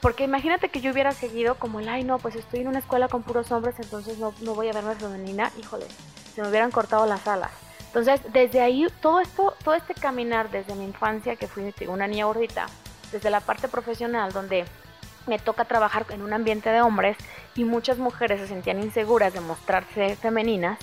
Porque 0.03 0.25
imagínate 0.25 0.69
que 0.69 0.81
yo 0.81 0.91
hubiera 0.91 1.13
seguido 1.13 1.55
como 1.55 1.79
el, 1.79 1.89
ay 1.89 2.03
no, 2.03 2.19
pues 2.19 2.35
estoy 2.35 2.61
en 2.61 2.69
una 2.69 2.81
escuela 2.81 3.07
con 3.07 3.23
puros 3.23 3.53
hombres, 3.53 3.77
entonces 3.79 4.19
no, 4.19 4.35
no 4.41 4.55
voy 4.55 4.69
a 4.69 4.73
verme 4.73 4.97
femenina. 4.97 5.53
Híjole, 5.59 5.87
se 6.35 6.43
me 6.43 6.49
hubieran 6.49 6.73
cortado 6.73 7.07
las 7.07 7.27
alas. 7.29 7.53
Entonces, 7.87 8.21
desde 8.33 8.61
ahí, 8.61 8.89
todo 9.01 9.21
esto, 9.21 9.55
todo 9.63 9.75
este 9.75 9.95
caminar 9.95 10.51
desde 10.51 10.75
mi 10.75 10.85
infancia, 10.85 11.37
que 11.37 11.47
fui 11.47 11.73
una 11.87 12.09
niña 12.09 12.25
gordita, 12.25 12.67
desde 13.13 13.31
la 13.31 13.41
parte 13.41 13.69
profesional, 13.69 14.33
donde 14.33 14.65
me 15.29 15.39
toca 15.39 15.67
trabajar 15.67 16.05
en 16.11 16.23
un 16.23 16.33
ambiente 16.33 16.71
de 16.71 16.83
hombres 16.83 17.17
y 17.55 17.63
muchas 17.63 17.99
mujeres 17.99 18.41
se 18.41 18.49
sentían 18.49 18.83
inseguras 18.83 19.33
de 19.33 19.41
mostrarse 19.41 20.17
femeninas, 20.17 20.81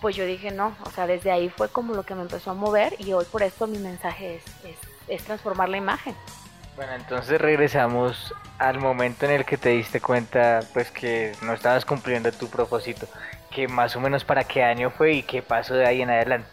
pues 0.00 0.14
yo 0.14 0.24
dije 0.24 0.52
no, 0.52 0.76
o 0.84 0.90
sea, 0.90 1.08
desde 1.08 1.32
ahí 1.32 1.48
fue 1.48 1.68
como 1.68 1.94
lo 1.94 2.04
que 2.04 2.14
me 2.14 2.22
empezó 2.22 2.52
a 2.52 2.54
mover 2.54 2.94
y 2.98 3.12
hoy 3.12 3.24
por 3.24 3.42
esto 3.42 3.66
mi 3.66 3.78
mensaje 3.78 4.36
es, 4.36 4.44
es, 4.64 4.76
es 5.08 5.24
transformar 5.24 5.68
la 5.68 5.78
imagen. 5.78 6.14
Bueno, 6.76 6.92
entonces 6.94 7.40
regresamos 7.40 8.34
al 8.58 8.78
momento 8.78 9.24
en 9.26 9.32
el 9.32 9.44
que 9.44 9.58
te 9.58 9.70
diste 9.70 10.00
cuenta 10.00 10.60
pues 10.72 10.88
que 10.90 11.34
no 11.42 11.52
estabas 11.52 11.84
cumpliendo 11.84 12.32
tu 12.32 12.48
propósito, 12.48 13.06
que 13.50 13.68
más 13.68 13.94
o 13.94 14.00
menos 14.00 14.24
para 14.24 14.44
qué 14.44 14.64
año 14.64 14.90
fue 14.90 15.12
y 15.12 15.22
qué 15.22 15.42
pasó 15.42 15.74
de 15.74 15.86
ahí 15.86 16.00
en 16.00 16.08
adelante. 16.08 16.48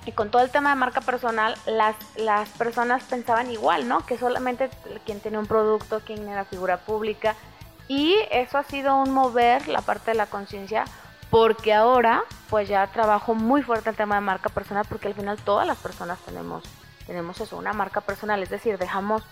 Y 0.07 0.13
con 0.13 0.31
todo 0.31 0.43
el 0.43 0.51
tema 0.51 0.69
de 0.69 0.77
marca 0.77 1.01
personal, 1.01 1.57
las, 1.65 1.97
las 2.17 2.51
personas 2.51 3.03
pensaban 3.05 3.51
igual, 3.51 3.89
¿no? 3.89 4.05
Que 4.05 4.19
solamente 4.19 4.69
quien 5.07 5.21
tenía 5.21 5.39
un 5.39 5.47
producto, 5.47 6.01
quien 6.01 6.29
era 6.29 6.45
figura 6.45 6.77
pública, 6.77 7.35
y 7.89 8.17
eso 8.31 8.59
ha 8.59 8.65
sido 8.65 8.97
un 8.97 9.11
mover 9.11 9.69
la 9.69 9.83
parte 9.83 10.13
de 10.13 10.17
la 10.17 10.27
conciencia 10.27 10.85
porque 11.31 11.73
ahora 11.73 12.23
pues 12.49 12.69
ya 12.69 12.87
trabajo 12.87 13.35
muy 13.35 13.63
fuerte 13.63 13.91
el 13.91 13.97
tema 13.97 14.15
de 14.15 14.21
marca 14.21 14.49
personal 14.49 14.85
porque 14.89 15.09
al 15.09 15.15
final 15.15 15.39
todas 15.39 15.67
las 15.67 15.79
personas 15.79 16.19
tenemos, 16.21 16.65
tenemos 17.07 17.41
eso, 17.41 17.57
una 17.57 17.73
marca 17.73 18.01
personal, 18.01 18.43
es 18.43 18.51
decir, 18.51 18.79
dejamos 18.79 19.23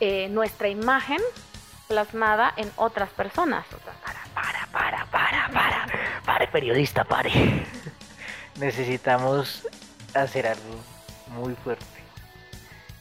eh, 0.00 0.28
nuestra 0.30 0.68
imagen 0.68 1.20
plasmada 1.86 2.52
en 2.56 2.70
otras 2.76 3.10
personas. 3.10 3.64
para, 4.04 4.18
para, 4.34 4.66
para, 4.72 5.06
para, 5.06 5.48
para, 5.52 5.86
pare 6.24 6.48
periodista, 6.48 7.04
pare. 7.04 7.30
Necesitamos 8.56 9.68
hacer 10.14 10.46
algo 10.46 10.80
muy 11.28 11.54
fuerte. 11.54 11.84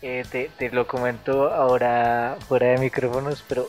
Eh, 0.01 0.25
te, 0.29 0.50
te 0.57 0.69
lo 0.69 0.86
comento 0.86 1.51
ahora 1.53 2.38
fuera 2.48 2.67
de 2.67 2.77
micrófonos, 2.77 3.43
pero 3.48 3.67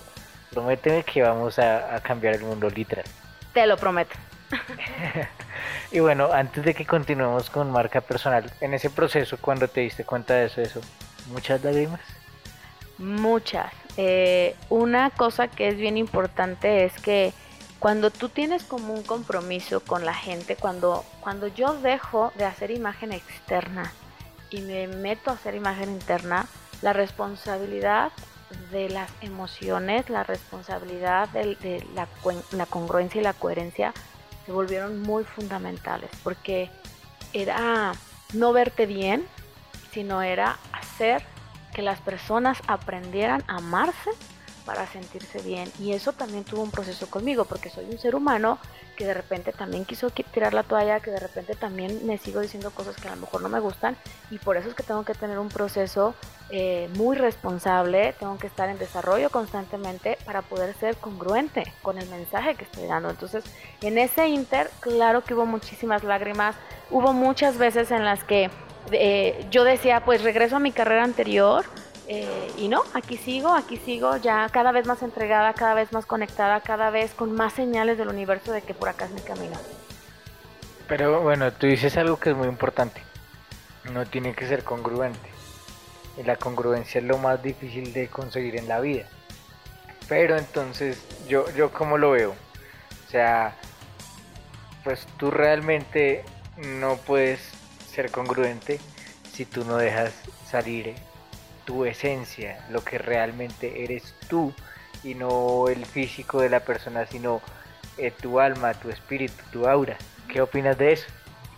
Prométeme 0.55 1.03
que 1.03 1.21
vamos 1.21 1.59
a, 1.59 2.01
cambiar 2.01 2.35
el 2.35 2.43
mundo 2.43 2.71
literal. 2.71 3.05
Te 3.53 3.67
lo 3.67 3.77
prometo. 3.77 4.15
y 5.91 5.99
bueno, 5.99 6.33
antes 6.33 6.65
de 6.65 6.75
que 6.75 6.87
continuemos 6.87 7.51
con 7.51 7.73
marca 7.73 8.01
personal, 8.01 8.49
en 8.61 8.73
ese 8.73 8.89
proceso, 8.89 9.37
cuando 9.41 9.67
te 9.67 9.81
diste 9.81 10.05
cuenta 10.05 10.35
de 10.35 10.47
eso, 10.47 10.61
eso 10.61 10.81
¿muchas 11.33 11.65
lágrimas? 11.65 12.01
Muchas. 12.99 13.73
Eh, 13.97 14.55
una 14.69 15.11
cosa 15.11 15.49
que 15.49 15.67
es 15.67 15.77
bien 15.77 15.97
importante 15.97 16.85
es 16.85 16.93
que 17.01 17.33
cuando 17.81 18.11
tú 18.11 18.29
tienes 18.29 18.63
como 18.63 18.95
un 18.95 19.03
compromiso 19.03 19.81
con 19.81 20.05
la 20.05 20.15
gente, 20.15 20.55
cuando, 20.55 21.05
cuando 21.21 21.49
yo 21.49 21.75
dejo 21.75 22.33
de 22.37 22.45
hacer 22.45 22.71
imagen 22.71 23.13
externa 23.13 23.93
y 24.51 24.61
me 24.61 24.87
meto 24.87 25.31
a 25.31 25.35
hacer 25.35 25.57
imagen 25.57 25.91
interna, 25.91 26.47
la 26.81 26.93
responsabilidad 26.93 28.13
de 28.71 28.89
las 28.89 29.11
emociones, 29.21 30.09
la 30.11 30.25
responsabilidad 30.25 31.29
de, 31.31 31.85
la, 31.95 32.09
la, 32.53 32.67
congruencia 32.67 33.21
y 33.21 33.25
la 33.25 33.33
coherencia 33.33 33.93
se 34.47 34.53
volvieron 34.53 35.01
muy 35.01 35.25
fundamentales 35.25 36.11
porque 36.23 36.71
era 37.33 37.93
no 38.33 38.53
verte 38.53 38.87
bien, 38.87 39.27
sino 39.93 40.23
era 40.23 40.59
hacer 40.73 41.25
que 41.75 41.83
las 41.83 42.01
personas 42.01 42.59
aprendieran 42.67 43.43
a 43.47 43.57
amarse 43.57 44.11
para 44.65 44.87
sentirse 44.87 45.41
bien. 45.43 45.71
Y 45.79 45.93
eso 45.93 46.13
también 46.13 46.45
tuvo 46.45 46.63
un 46.63 46.71
proceso 46.71 47.09
conmigo, 47.09 47.45
porque 47.45 47.71
soy 47.71 47.85
un 47.87 47.99
ser 47.99 48.15
humano 48.15 48.59
que 48.97 49.05
de 49.05 49.15
repente 49.15 49.53
también 49.53 49.85
quiso 49.85 50.11
tirar 50.11 50.55
la 50.55 50.63
toalla, 50.63 51.01
que 51.01 51.11
de 51.11 51.21
repente 51.21 51.55
también 51.55 52.07
me 52.07 52.19
sigo 52.19 52.41
diciendo 52.41 52.71
cosas 52.71 52.97
que 52.97 53.09
a 53.09 53.15
lo 53.15 53.21
mejor 53.21 53.43
no 53.43 53.49
me 53.49 53.61
gustan. 53.61 53.97
Y 54.31 54.39
por 54.39 54.57
eso 54.57 54.69
es 54.69 54.75
que 54.75 54.83
tengo 54.83 55.05
que 55.05 55.15
tener 55.15 55.39
un 55.39 55.49
proceso 55.49 56.15
eh, 56.51 56.89
muy 56.97 57.17
responsable, 57.17 58.15
tengo 58.19 58.39
que 58.39 58.47
estar 58.47 58.69
en 58.69 58.79
desarrollo 58.79 59.31
constantemente 59.31 60.19
para 60.25 60.43
poder 60.43 60.75
ser 60.75 60.97
congruente 60.97 61.65
con 61.83 61.99
el 61.99 62.09
mensaje 62.09 62.55
que 62.55 62.65
estoy 62.65 62.87
dando. 62.87 63.11
Entonces, 63.11 63.45
en 63.81 63.99
ese 63.99 64.29
inter, 64.29 64.71
claro 64.81 65.23
que 65.23 65.35
hubo 65.35 65.47
muchísimas 65.47 66.05
lágrimas, 66.05 66.57
hubo 66.91 67.13
muchas 67.13 67.59
veces 67.59 67.91
en 67.91 68.05
las 68.05 68.25
que 68.25 68.51
eh, 68.93 69.47
yo 69.51 69.65
decía, 69.65 70.05
pues 70.05 70.23
regreso 70.23 70.57
a 70.57 70.61
mi 70.61 70.73
carrera 70.73 71.05
anterior 71.05 71.65
eh, 72.07 72.53
y 72.59 72.69
no, 72.69 72.83
aquí 72.93 73.17
sigo, 73.17 73.55
aquí 73.55 73.79
sigo, 73.79 74.17
ya 74.19 74.49
cada 74.51 74.73
vez 74.73 74.87
más 74.87 75.03
entregada, 75.03 75.55
cada 75.55 75.75
vez 75.75 75.93
más 75.93 76.05
conectada, 76.05 76.61
cada 76.61 76.91
vez 76.91 77.15
con 77.15 77.33
más 77.33 77.55
señales 77.55 77.97
del 77.97 78.09
universo 78.09 78.53
de 78.53 78.63
que 78.63 78.75
por 78.75 78.89
acá 78.89 79.07
es 79.07 79.13
mi 79.13 79.21
camino. 79.21 79.57
Pero 80.87 81.23
bueno, 81.23 81.51
tú 81.53 81.67
dices 81.67 81.97
algo 81.97 82.19
que 82.19 82.31
es 82.31 82.37
muy 82.37 82.49
importante. 82.49 83.01
No 83.93 84.05
tiene 84.05 84.35
que 84.35 84.47
ser 84.47 84.65
congruente. 84.65 85.31
Y 86.19 86.23
la 86.23 86.37
congruencia 86.37 87.01
es 87.01 87.05
lo 87.05 87.19
más 87.19 87.43
difícil 87.43 87.93
de 87.93 88.09
conseguir 88.09 88.57
en 88.57 88.69
la 88.69 88.81
vida. 88.81 89.07
Pero 90.09 90.37
entonces, 90.37 91.03
yo, 91.27 91.51
yo 91.57 91.73
como 91.73 91.97
lo 91.97 92.11
veo. 92.11 92.35
O 93.07 93.11
sea, 93.11 93.57
pues 94.85 95.07
tú 95.17 95.31
realmente 95.31 96.25
no 96.59 96.97
puedes 96.99 97.41
ser 97.91 98.11
congruente 98.11 98.79
si 99.33 99.47
tú 99.47 99.65
no 99.65 99.77
dejas 99.77 100.13
salir 100.47 100.95
tu 101.65 101.85
esencia, 101.85 102.65
lo 102.71 102.85
que 102.85 102.99
realmente 102.99 103.85
eres 103.85 104.15
tú 104.29 104.53
y 105.03 105.15
no 105.15 105.69
el 105.69 105.85
físico 105.87 106.41
de 106.41 106.49
la 106.49 106.61
persona, 106.61 107.07
sino 107.07 107.41
eh, 107.99 108.11
tu 108.11 108.41
alma, 108.41 108.75
tu 108.75 108.91
espíritu, 108.91 109.43
tu 109.53 109.67
aura. 109.67 109.97
¿Qué 110.29 110.41
opinas 110.41 110.77
de 110.79 110.93
eso? 110.93 111.07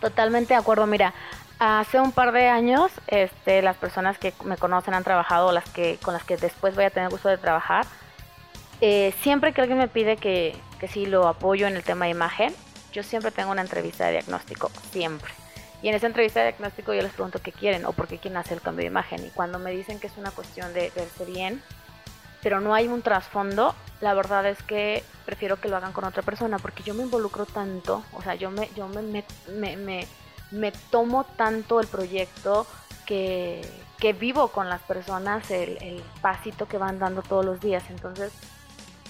Totalmente 0.01 0.53
de 0.53 0.59
acuerdo. 0.59 0.85
Mira, 0.85 1.13
hace 1.59 1.99
un 1.99 2.11
par 2.11 2.31
de 2.31 2.47
años, 2.47 2.91
este, 3.07 3.61
las 3.61 3.77
personas 3.77 4.17
que 4.17 4.33
me 4.43 4.57
conocen 4.57 4.93
han 4.93 5.03
trabajado, 5.03 5.51
las 5.51 5.69
que 5.69 5.97
con 6.03 6.13
las 6.13 6.23
que 6.23 6.37
después 6.37 6.75
voy 6.75 6.85
a 6.85 6.89
tener 6.89 7.09
gusto 7.09 7.29
de 7.29 7.37
trabajar, 7.37 7.85
eh, 8.81 9.13
siempre 9.21 9.53
que 9.53 9.61
alguien 9.61 9.79
me 9.79 9.87
pide 9.87 10.17
que, 10.17 10.55
que 10.79 10.87
sí 10.87 11.05
lo 11.05 11.27
apoyo 11.27 11.67
en 11.67 11.75
el 11.75 11.83
tema 11.83 12.05
de 12.05 12.11
imagen, 12.11 12.53
yo 12.93 13.03
siempre 13.03 13.31
tengo 13.31 13.51
una 13.51 13.61
entrevista 13.61 14.05
de 14.05 14.13
diagnóstico, 14.13 14.69
siempre. 14.91 15.31
Y 15.81 15.89
en 15.89 15.95
esa 15.95 16.07
entrevista 16.07 16.39
de 16.39 16.47
diagnóstico 16.47 16.93
yo 16.93 17.01
les 17.01 17.13
pregunto 17.13 17.39
qué 17.41 17.51
quieren 17.51 17.85
o 17.85 17.93
por 17.93 18.07
qué 18.07 18.17
quieren 18.17 18.37
hacer 18.37 18.57
el 18.57 18.61
cambio 18.61 18.83
de 18.83 18.87
imagen. 18.87 19.25
Y 19.25 19.29
cuando 19.29 19.59
me 19.59 19.71
dicen 19.71 19.99
que 19.99 20.07
es 20.07 20.17
una 20.17 20.31
cuestión 20.31 20.73
de 20.73 20.91
verse 20.95 21.25
bien, 21.25 21.61
pero 22.41 22.61
no 22.61 22.73
hay 22.73 22.87
un 22.87 23.01
trasfondo, 23.01 23.75
la 24.01 24.13
verdad 24.13 24.45
es 24.45 24.61
que 24.63 25.03
prefiero 25.25 25.59
que 25.59 25.69
lo 25.69 25.77
hagan 25.77 25.91
con 25.91 26.03
otra 26.03 26.23
persona 26.23 26.59
porque 26.59 26.83
yo 26.83 26.93
me 26.93 27.03
involucro 27.03 27.45
tanto, 27.45 28.03
o 28.13 28.21
sea, 28.21 28.35
yo 28.35 28.51
me, 28.51 28.69
yo 28.75 28.87
me, 28.87 29.01
me, 29.01 29.77
me, 29.77 30.07
me 30.51 30.71
tomo 30.71 31.23
tanto 31.23 31.79
el 31.79 31.87
proyecto 31.87 32.65
que, 33.05 33.61
que 33.99 34.13
vivo 34.13 34.49
con 34.49 34.69
las 34.69 34.81
personas 34.81 35.49
el, 35.51 35.77
el 35.81 36.03
pasito 36.21 36.67
que 36.67 36.77
van 36.77 36.99
dando 36.99 37.21
todos 37.21 37.45
los 37.45 37.59
días. 37.59 37.83
Entonces, 37.89 38.31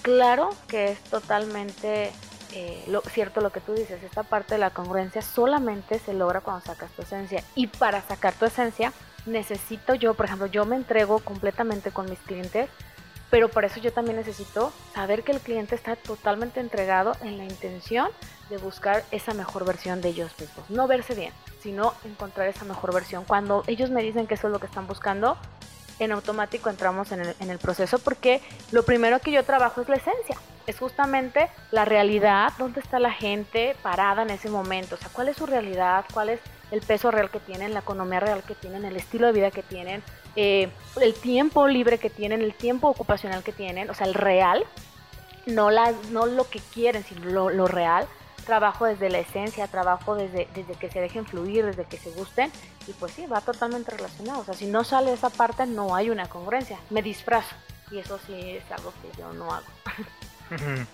claro 0.02 0.50
que 0.66 0.92
es 0.92 1.00
totalmente 1.00 2.12
eh, 2.52 2.82
lo, 2.88 3.02
cierto 3.02 3.40
lo 3.40 3.50
que 3.50 3.60
tú 3.60 3.74
dices, 3.74 4.02
esta 4.02 4.22
parte 4.22 4.54
de 4.54 4.58
la 4.58 4.70
congruencia 4.70 5.22
solamente 5.22 5.98
se 5.98 6.14
logra 6.14 6.40
cuando 6.40 6.64
sacas 6.64 6.90
tu 6.92 7.02
esencia. 7.02 7.42
Y 7.54 7.66
para 7.66 8.02
sacar 8.02 8.34
tu 8.34 8.46
esencia, 8.46 8.92
necesito 9.26 9.94
yo, 9.94 10.14
por 10.14 10.26
ejemplo, 10.26 10.46
yo 10.46 10.64
me 10.64 10.76
entrego 10.76 11.18
completamente 11.20 11.90
con 11.90 12.08
mis 12.08 12.18
clientes, 12.20 12.68
pero 13.30 13.50
por 13.50 13.64
eso 13.64 13.80
yo 13.80 13.92
también 13.92 14.16
necesito 14.16 14.72
saber 14.94 15.22
que 15.22 15.32
el 15.32 15.40
cliente 15.40 15.74
está 15.74 15.96
totalmente 15.96 16.60
entregado 16.60 17.12
en 17.20 17.36
la 17.36 17.44
intención 17.44 18.08
de 18.48 18.56
buscar 18.56 19.04
esa 19.10 19.34
mejor 19.34 19.66
versión 19.66 20.00
de 20.00 20.08
ellos 20.08 20.32
mismos. 20.40 20.70
No 20.70 20.86
verse 20.86 21.14
bien, 21.14 21.32
sino 21.60 21.92
encontrar 22.04 22.48
esa 22.48 22.64
mejor 22.64 22.94
versión. 22.94 23.24
Cuando 23.24 23.64
ellos 23.66 23.90
me 23.90 24.02
dicen 24.02 24.26
que 24.26 24.34
eso 24.34 24.46
es 24.46 24.52
lo 24.52 24.58
que 24.58 24.66
están 24.66 24.86
buscando, 24.86 25.36
en 25.98 26.12
automático 26.12 26.70
entramos 26.70 27.12
en 27.12 27.20
el, 27.20 27.34
en 27.40 27.50
el 27.50 27.58
proceso 27.58 27.98
porque 27.98 28.40
lo 28.72 28.84
primero 28.84 29.18
que 29.20 29.32
yo 29.32 29.44
trabajo 29.44 29.80
es 29.80 29.88
la 29.88 29.96
esencia 29.96 30.36
es 30.68 30.78
justamente 30.78 31.48
la 31.70 31.86
realidad, 31.86 32.52
dónde 32.58 32.80
está 32.80 32.98
la 32.98 33.10
gente 33.10 33.74
parada 33.82 34.22
en 34.22 34.30
ese 34.30 34.50
momento, 34.50 34.96
o 34.96 34.98
sea, 34.98 35.08
cuál 35.10 35.28
es 35.28 35.36
su 35.38 35.46
realidad, 35.46 36.04
cuál 36.12 36.28
es 36.28 36.40
el 36.70 36.82
peso 36.82 37.10
real 37.10 37.30
que 37.30 37.40
tienen, 37.40 37.72
la 37.72 37.80
economía 37.80 38.20
real 38.20 38.42
que 38.42 38.54
tienen, 38.54 38.84
el 38.84 38.96
estilo 38.96 39.28
de 39.28 39.32
vida 39.32 39.50
que 39.50 39.62
tienen, 39.62 40.02
eh, 40.36 40.68
el 41.00 41.14
tiempo 41.14 41.66
libre 41.66 41.96
que 41.96 42.10
tienen, 42.10 42.42
el 42.42 42.52
tiempo 42.52 42.88
ocupacional 42.88 43.42
que 43.42 43.52
tienen, 43.52 43.88
o 43.88 43.94
sea, 43.94 44.06
el 44.06 44.12
real, 44.12 44.64
no, 45.46 45.70
la, 45.70 45.94
no 46.10 46.26
lo 46.26 46.48
que 46.50 46.60
quieren, 46.74 47.02
sino 47.02 47.24
lo, 47.30 47.48
lo 47.48 47.66
real. 47.66 48.06
Trabajo 48.48 48.86
desde 48.86 49.10
la 49.10 49.18
esencia, 49.18 49.66
trabajo 49.66 50.14
desde, 50.14 50.48
desde 50.54 50.72
que 50.72 50.88
se 50.88 51.02
dejen 51.02 51.26
fluir, 51.26 51.66
desde 51.66 51.84
que 51.84 51.98
se 51.98 52.08
gusten, 52.12 52.50
y 52.86 52.94
pues 52.94 53.12
sí, 53.12 53.26
va 53.26 53.42
totalmente 53.42 53.90
relacionado. 53.90 54.40
O 54.40 54.44
sea, 54.44 54.54
si 54.54 54.64
no 54.64 54.84
sale 54.84 55.12
esa 55.12 55.28
parte, 55.28 55.66
no 55.66 55.94
hay 55.94 56.08
una 56.08 56.30
congruencia. 56.30 56.78
Me 56.88 57.02
disfrazo, 57.02 57.54
y 57.90 57.98
eso 57.98 58.18
sí 58.26 58.56
es 58.56 58.64
algo 58.72 58.94
que 59.02 59.20
yo 59.20 59.30
no 59.34 59.52
hago. 59.52 59.66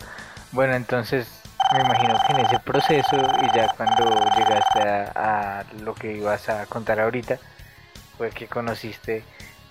Bueno, 0.51 0.75
entonces 0.75 1.29
me 1.73 1.81
imagino 1.81 2.17
que 2.27 2.33
en 2.33 2.41
ese 2.47 2.59
proceso 2.61 3.17
y 3.17 3.57
ya 3.57 3.69
cuando 3.77 4.05
llegaste 4.37 4.81
a, 4.81 5.61
a, 5.61 5.65
lo 5.81 5.95
que 5.95 6.13
ibas 6.13 6.49
a 6.49 6.67
contar 6.67 7.01
ahorita, 7.01 7.39
fue 8.17 8.31
que 8.31 8.47
conociste 8.47 9.25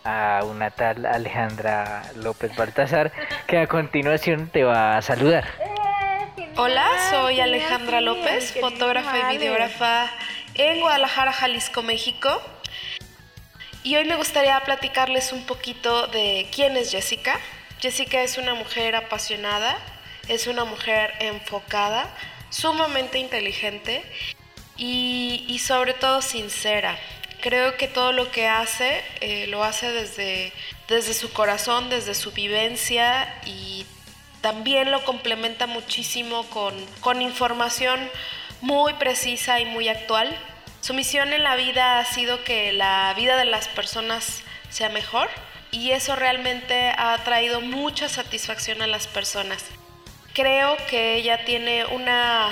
a 0.03 0.41
una 0.43 0.71
tal 0.71 1.05
Alejandra 1.05 2.03
López 2.15 2.55
Baltazar, 2.55 3.11
que 3.47 3.59
a 3.59 3.67
continuación 3.67 4.47
te 4.47 4.63
va 4.63 4.97
a 4.97 5.01
saludar. 5.01 5.45
Hola, 6.55 6.87
soy 7.11 7.39
Alejandra 7.39 8.01
López, 8.01 8.53
fotógrafa 8.59 9.31
y 9.33 9.37
videógrafa 9.37 10.09
en 10.55 10.79
Guadalajara, 10.79 11.31
Jalisco, 11.31 11.83
México. 11.83 12.41
Y 13.83 13.95
hoy 13.97 14.05
me 14.05 14.15
gustaría 14.15 14.59
platicarles 14.61 15.31
un 15.31 15.45
poquito 15.45 16.07
de 16.07 16.47
quién 16.53 16.75
es 16.75 16.91
Jessica. 16.91 17.39
Jessica 17.79 18.23
es 18.23 18.37
una 18.37 18.55
mujer 18.55 18.95
apasionada, 18.95 19.77
es 20.27 20.47
una 20.47 20.65
mujer 20.65 21.13
enfocada, 21.19 22.09
sumamente 22.49 23.19
inteligente 23.19 24.03
y, 24.75 25.45
y 25.47 25.59
sobre 25.59 25.93
todo 25.93 26.21
sincera. 26.21 26.97
Creo 27.41 27.77
que 27.77 27.87
todo 27.87 28.11
lo 28.11 28.31
que 28.31 28.47
hace 28.47 29.03
eh, 29.21 29.47
lo 29.47 29.63
hace 29.63 29.91
desde, 29.91 30.51
desde 30.87 31.13
su 31.13 31.31
corazón, 31.31 31.89
desde 31.89 32.15
su 32.15 32.31
vivencia 32.31 33.41
y 33.45 33.85
también 34.43 34.91
lo 34.91 35.05
complementa 35.05 35.67
muchísimo 35.67 36.43
con, 36.49 36.75
con 36.99 37.21
información 37.21 37.97
muy 38.59 38.91
precisa 38.95 39.61
y 39.61 39.65
muy 39.65 39.87
actual. 39.87 40.37
Su 40.81 40.93
misión 40.93 41.31
en 41.31 41.43
la 41.43 41.55
vida 41.55 41.97
ha 41.97 42.03
sido 42.03 42.43
que 42.43 42.73
la 42.73 43.13
vida 43.15 43.37
de 43.37 43.45
las 43.45 43.69
personas 43.69 44.43
sea 44.69 44.89
mejor 44.89 45.29
y 45.71 45.91
eso 45.91 46.17
realmente 46.17 46.91
ha 46.97 47.17
traído 47.23 47.61
mucha 47.61 48.09
satisfacción 48.09 48.81
a 48.81 48.87
las 48.87 49.07
personas. 49.07 49.63
Creo 50.33 50.75
que 50.89 51.15
ella 51.15 51.45
tiene 51.45 51.85
una, 51.85 52.49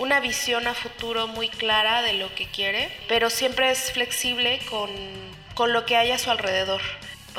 una 0.00 0.18
visión 0.18 0.66
a 0.66 0.74
futuro 0.74 1.28
muy 1.28 1.48
clara 1.48 2.02
de 2.02 2.14
lo 2.14 2.34
que 2.34 2.46
quiere, 2.46 2.90
pero 3.06 3.30
siempre 3.30 3.70
es 3.70 3.92
flexible 3.92 4.58
con, 4.68 4.90
con 5.54 5.72
lo 5.72 5.86
que 5.86 5.96
hay 5.96 6.10
a 6.10 6.18
su 6.18 6.32
alrededor 6.32 6.82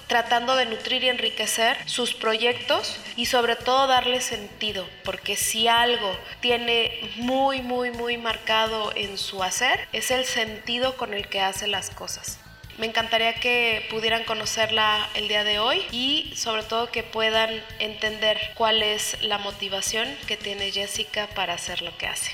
tratando 0.07 0.55
de 0.55 0.65
nutrir 0.65 1.03
y 1.03 1.09
enriquecer 1.09 1.77
sus 1.85 2.13
proyectos 2.13 2.99
y 3.15 3.25
sobre 3.25 3.55
todo 3.55 3.87
darle 3.87 4.21
sentido, 4.21 4.87
porque 5.03 5.35
si 5.35 5.67
algo 5.67 6.17
tiene 6.39 7.11
muy, 7.17 7.61
muy, 7.61 7.91
muy 7.91 8.17
marcado 8.17 8.91
en 8.95 9.17
su 9.17 9.43
hacer, 9.43 9.87
es 9.93 10.11
el 10.11 10.25
sentido 10.25 10.95
con 10.97 11.13
el 11.13 11.27
que 11.27 11.41
hace 11.41 11.67
las 11.67 11.89
cosas. 11.89 12.39
Me 12.77 12.85
encantaría 12.85 13.33
que 13.33 13.85
pudieran 13.89 14.23
conocerla 14.23 15.09
el 15.13 15.27
día 15.27 15.43
de 15.43 15.59
hoy 15.59 15.85
y 15.91 16.31
sobre 16.37 16.63
todo 16.63 16.89
que 16.89 17.03
puedan 17.03 17.61
entender 17.79 18.39
cuál 18.55 18.81
es 18.81 19.21
la 19.21 19.37
motivación 19.37 20.07
que 20.27 20.37
tiene 20.37 20.71
Jessica 20.71 21.27
para 21.35 21.55
hacer 21.55 21.81
lo 21.81 21.97
que 21.97 22.07
hace. 22.07 22.31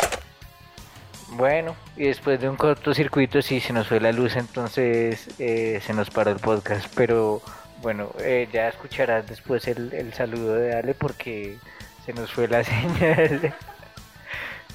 Bueno, 1.29 1.75
y 1.97 2.05
después 2.05 2.39
de 2.39 2.47
un 2.47 2.55
cortocircuito 2.55 3.41
sí 3.41 3.59
se 3.59 3.73
nos 3.73 3.87
fue 3.87 3.99
la 3.99 4.11
luz, 4.11 4.35
entonces 4.35 5.27
eh, 5.39 5.81
se 5.85 5.93
nos 5.93 6.09
paró 6.09 6.31
el 6.31 6.39
podcast, 6.39 6.87
pero 6.95 7.41
bueno, 7.81 8.11
eh, 8.19 8.47
ya 8.51 8.67
escucharás 8.67 9.27
después 9.27 9.67
el, 9.67 9.91
el, 9.93 10.13
saludo 10.13 10.55
de 10.55 10.73
Ale 10.73 10.93
porque 10.93 11.57
se 12.05 12.13
nos 12.13 12.31
fue 12.31 12.47
la 12.47 12.63
señal. 12.63 13.53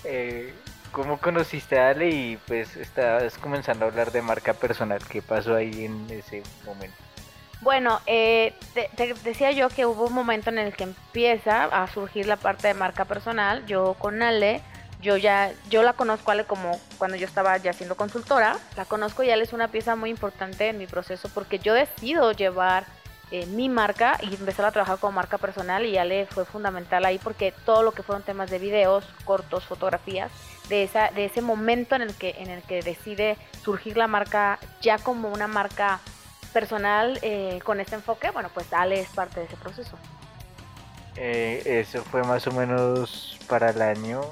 eh, 0.04 0.52
¿Cómo 0.92 1.18
conociste 1.18 1.78
a 1.78 1.90
Ale 1.90 2.10
y 2.10 2.36
pues 2.48 2.76
estabas 2.76 3.38
comenzando 3.38 3.84
a 3.84 3.88
hablar 3.88 4.10
de 4.10 4.22
marca 4.22 4.54
personal? 4.54 5.00
¿Qué 5.08 5.22
pasó 5.22 5.54
ahí 5.54 5.84
en 5.84 6.06
ese 6.10 6.42
momento? 6.66 6.96
Bueno, 7.60 8.00
eh, 8.06 8.54
te, 8.74 8.90
te, 8.96 9.14
decía 9.22 9.52
yo 9.52 9.68
que 9.68 9.86
hubo 9.86 10.06
un 10.06 10.14
momento 10.14 10.50
en 10.50 10.58
el 10.58 10.74
que 10.74 10.84
empieza 10.84 11.64
a 11.64 11.86
surgir 11.86 12.26
la 12.26 12.36
parte 12.36 12.68
de 12.68 12.74
marca 12.74 13.04
personal. 13.04 13.66
Yo 13.66 13.94
con 13.94 14.22
Ale, 14.22 14.62
yo 15.00 15.16
ya, 15.16 15.52
yo 15.68 15.82
la 15.82 15.92
conozco 15.92 16.30
Ale 16.30 16.44
como 16.44 16.78
cuando 16.98 17.16
yo 17.16 17.26
estaba 17.26 17.56
ya 17.56 17.72
siendo 17.72 17.96
consultora. 17.96 18.56
La 18.76 18.84
conozco 18.84 19.22
y 19.22 19.30
Ale 19.30 19.44
es 19.44 19.52
una 19.52 19.68
pieza 19.68 19.96
muy 19.96 20.10
importante 20.10 20.68
en 20.68 20.78
mi 20.78 20.86
proceso 20.86 21.28
porque 21.32 21.58
yo 21.58 21.74
decido 21.74 22.32
llevar 22.32 22.84
eh, 23.30 23.46
mi 23.46 23.68
marca 23.68 24.18
y 24.22 24.34
empezar 24.34 24.64
a 24.64 24.72
trabajar 24.72 24.98
como 24.98 25.12
marca 25.12 25.38
personal 25.38 25.86
y 25.86 25.96
Ale 25.96 26.26
fue 26.26 26.44
fundamental 26.44 27.04
ahí 27.04 27.18
porque 27.18 27.54
todo 27.64 27.82
lo 27.82 27.92
que 27.92 28.02
fueron 28.02 28.22
temas 28.22 28.50
de 28.50 28.58
videos, 28.58 29.04
cortos, 29.24 29.64
fotografías, 29.64 30.32
de, 30.68 30.82
esa, 30.82 31.10
de 31.10 31.26
ese 31.26 31.40
momento 31.40 31.94
en 31.94 32.02
el, 32.02 32.14
que, 32.14 32.34
en 32.38 32.50
el 32.50 32.62
que 32.62 32.82
decide 32.82 33.36
surgir 33.62 33.96
la 33.96 34.06
marca 34.06 34.58
ya 34.80 34.98
como 34.98 35.28
una 35.28 35.46
marca 35.46 36.00
personal 36.52 37.18
eh, 37.22 37.60
con 37.64 37.80
este 37.80 37.94
enfoque, 37.94 38.30
bueno, 38.30 38.50
pues 38.52 38.72
Ale 38.72 39.00
es 39.00 39.08
parte 39.08 39.40
de 39.40 39.46
ese 39.46 39.56
proceso. 39.56 39.96
Eh, 41.16 41.62
eso 41.66 42.02
fue 42.04 42.22
más 42.22 42.46
o 42.46 42.52
menos 42.52 43.38
para 43.48 43.70
el 43.70 43.82
año. 43.82 44.22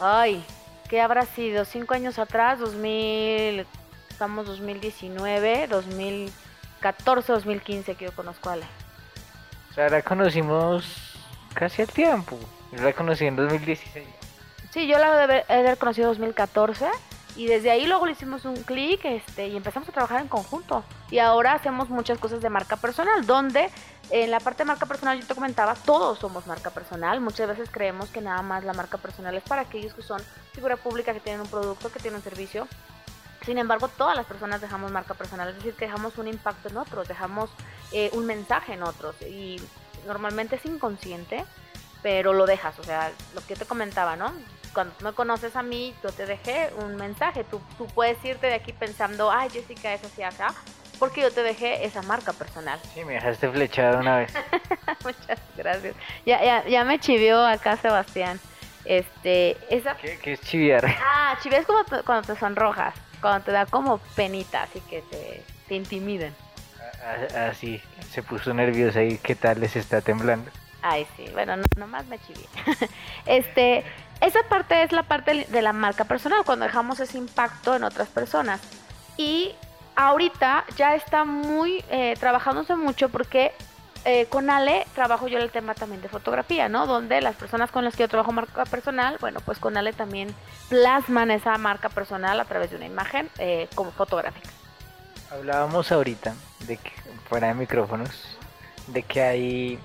Ay, 0.00 0.44
¿qué 0.88 1.00
habrá 1.00 1.26
sido? 1.26 1.64
Cinco 1.64 1.94
años 1.94 2.18
atrás, 2.18 2.60
2000, 2.60 3.66
estamos 4.08 4.46
2019, 4.46 5.66
2014, 5.66 7.32
2015 7.32 7.94
que 7.96 8.04
yo 8.04 8.12
conozco 8.12 8.48
a 8.48 8.52
Ale. 8.52 8.66
O 9.70 9.74
sea, 9.74 9.88
la 9.88 10.02
conocimos 10.02 11.18
casi 11.54 11.82
al 11.82 11.88
tiempo. 11.88 12.38
Yo 12.72 12.82
la 12.82 12.92
conocí 12.92 13.26
en 13.26 13.36
2016. 13.36 14.06
Sí, 14.70 14.86
yo 14.86 14.98
la 14.98 15.24
he 15.24 15.26
de 15.26 15.44
haber 15.48 15.78
conocido 15.78 16.08
en 16.08 16.18
2014 16.18 16.86
y 17.38 17.46
desde 17.46 17.70
ahí 17.70 17.86
luego 17.86 18.04
le 18.04 18.12
hicimos 18.12 18.44
un 18.44 18.56
clic 18.64 19.04
este, 19.04 19.46
y 19.46 19.56
empezamos 19.56 19.88
a 19.88 19.92
trabajar 19.92 20.20
en 20.20 20.26
conjunto. 20.26 20.82
Y 21.08 21.20
ahora 21.20 21.52
hacemos 21.52 21.88
muchas 21.88 22.18
cosas 22.18 22.42
de 22.42 22.50
marca 22.50 22.76
personal, 22.76 23.24
donde 23.26 23.70
En 24.10 24.30
la 24.30 24.40
parte 24.40 24.62
de 24.62 24.64
marca 24.64 24.86
personal, 24.86 25.20
yo 25.20 25.26
te 25.26 25.34
comentaba, 25.34 25.74
todos 25.74 26.18
somos 26.18 26.46
marca 26.46 26.70
personal. 26.70 27.20
Muchas 27.20 27.46
veces 27.46 27.68
creemos 27.70 28.08
que 28.08 28.22
nada 28.22 28.40
más 28.42 28.64
la 28.64 28.72
marca 28.72 28.96
personal 28.96 29.36
es 29.36 29.42
para 29.44 29.62
aquellos 29.62 29.92
que 29.92 30.02
son 30.02 30.20
figura 30.52 30.76
pública, 30.76 31.12
que 31.12 31.20
tienen 31.20 31.42
un 31.42 31.46
producto, 31.46 31.92
que 31.92 32.00
tienen 32.00 32.16
un 32.16 32.24
servicio. 32.24 32.66
Sin 33.44 33.58
embargo, 33.58 33.86
todas 33.86 34.16
las 34.16 34.26
personas 34.26 34.60
dejamos 34.60 34.90
marca 34.90 35.14
personal, 35.14 35.50
es 35.50 35.56
decir, 35.56 35.74
que 35.74 35.84
dejamos 35.84 36.16
un 36.16 36.26
impacto 36.26 36.70
en 36.70 36.78
otros, 36.78 37.06
dejamos 37.06 37.50
eh, 37.92 38.10
un 38.14 38.24
mensaje 38.26 38.72
en 38.72 38.82
otros. 38.82 39.14
Y 39.22 39.60
normalmente 40.06 40.56
es 40.56 40.64
inconsciente, 40.64 41.44
pero 42.02 42.32
lo 42.32 42.46
dejas. 42.46 42.78
O 42.78 42.84
sea, 42.84 43.12
lo 43.34 43.46
que 43.46 43.54
te 43.54 43.66
comentaba, 43.66 44.16
¿no? 44.16 44.32
Cuando 44.78 44.94
me 45.02 45.12
conoces 45.12 45.56
a 45.56 45.64
mí, 45.64 45.92
yo 46.04 46.12
te 46.12 46.24
dejé 46.24 46.70
un 46.76 46.94
mensaje. 46.94 47.42
Tú, 47.42 47.60
tú 47.76 47.88
puedes 47.88 48.24
irte 48.24 48.46
de 48.46 48.54
aquí 48.54 48.72
pensando, 48.72 49.28
ay, 49.28 49.50
Jessica 49.50 49.92
es 49.92 50.04
así 50.04 50.22
acá 50.22 50.54
porque 51.00 51.20
yo 51.20 51.32
te 51.32 51.42
dejé 51.42 51.84
esa 51.84 52.00
marca 52.02 52.32
personal. 52.32 52.78
Sí, 52.94 53.04
me 53.04 53.14
dejaste 53.14 53.50
flechada 53.50 53.98
una 53.98 54.18
vez. 54.18 54.32
Muchas 55.04 55.40
gracias. 55.56 55.96
Ya, 56.24 56.44
ya, 56.44 56.64
ya 56.64 56.84
me 56.84 57.00
chivió 57.00 57.44
acá 57.44 57.76
Sebastián. 57.76 58.38
Este, 58.84 59.56
esa... 59.68 59.96
¿Qué, 59.96 60.16
qué 60.22 60.34
es 60.34 60.42
chiviar? 60.42 60.86
Ah, 61.04 61.36
chiviar 61.42 61.62
es 61.62 61.66
como 61.66 61.80
cuando 62.06 62.32
te 62.32 62.38
sonrojas, 62.38 62.94
cuando 63.20 63.46
te 63.46 63.50
da 63.50 63.66
como 63.66 63.98
penita, 64.14 64.62
así 64.62 64.80
que 64.82 65.02
te, 65.02 65.42
te 65.66 65.74
intimidan. 65.74 66.32
Así, 67.34 67.82
ah, 67.84 67.90
ah, 67.98 68.04
se 68.12 68.22
puso 68.22 68.54
nerviosa 68.54 69.02
y 69.02 69.18
qué 69.18 69.34
tal 69.34 69.58
les 69.58 69.74
está 69.74 70.02
temblando. 70.02 70.52
Ay, 70.82 71.06
sí, 71.16 71.26
bueno, 71.32 71.56
no, 71.56 71.64
nomás 71.76 72.06
me 72.06 72.18
chivié. 72.18 72.46
este, 73.26 73.84
esa 74.20 74.42
parte 74.48 74.82
es 74.82 74.92
la 74.92 75.02
parte 75.02 75.46
de 75.48 75.62
la 75.62 75.72
marca 75.72 76.04
personal, 76.04 76.44
cuando 76.44 76.66
dejamos 76.66 77.00
ese 77.00 77.18
impacto 77.18 77.74
en 77.74 77.84
otras 77.84 78.08
personas. 78.08 78.60
Y 79.16 79.54
ahorita 79.96 80.64
ya 80.76 80.94
está 80.94 81.24
muy 81.24 81.84
eh, 81.90 82.14
trabajándose 82.20 82.76
mucho 82.76 83.08
porque 83.08 83.52
eh, 84.04 84.26
con 84.26 84.48
Ale 84.48 84.86
trabajo 84.94 85.26
yo 85.28 85.38
el 85.38 85.50
tema 85.50 85.74
también 85.74 86.00
de 86.00 86.08
fotografía, 86.08 86.68
¿no? 86.68 86.86
Donde 86.86 87.20
las 87.20 87.34
personas 87.34 87.70
con 87.70 87.84
las 87.84 87.96
que 87.96 88.04
yo 88.04 88.08
trabajo 88.08 88.32
marca 88.32 88.64
personal, 88.64 89.18
bueno, 89.20 89.40
pues 89.44 89.58
con 89.58 89.76
Ale 89.76 89.92
también 89.92 90.34
plasman 90.68 91.30
esa 91.30 91.58
marca 91.58 91.88
personal 91.88 92.38
a 92.38 92.44
través 92.44 92.70
de 92.70 92.76
una 92.76 92.86
imagen 92.86 93.28
eh, 93.38 93.68
como 93.74 93.90
fotográfica. 93.90 94.48
Hablábamos 95.30 95.90
ahorita 95.92 96.34
de 96.60 96.76
que, 96.76 96.92
fuera 97.28 97.48
de 97.48 97.54
micrófonos, 97.54 98.38
de 98.86 99.02
que 99.02 99.22
hay, 99.22 99.78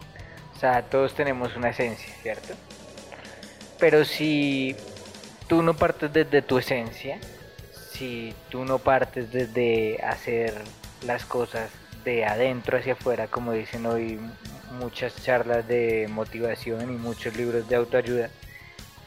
todos 0.89 1.13
tenemos 1.13 1.55
una 1.55 1.69
esencia, 1.69 2.13
¿cierto? 2.21 2.53
Pero 3.79 4.05
si 4.05 4.75
tú 5.47 5.61
no 5.61 5.73
partes 5.73 6.13
desde 6.13 6.41
tu 6.41 6.57
esencia, 6.57 7.19
si 7.91 8.33
tú 8.49 8.63
no 8.63 8.79
partes 8.79 9.31
desde 9.31 10.01
hacer 10.01 10.53
las 11.05 11.25
cosas 11.25 11.69
de 12.05 12.25
adentro 12.25 12.77
hacia 12.77 12.93
afuera, 12.93 13.27
como 13.27 13.51
dicen 13.51 13.85
hoy 13.85 14.19
muchas 14.79 15.21
charlas 15.21 15.67
de 15.67 16.07
motivación 16.09 16.93
y 16.93 16.97
muchos 16.97 17.35
libros 17.35 17.67
de 17.67 17.75
autoayuda, 17.75 18.29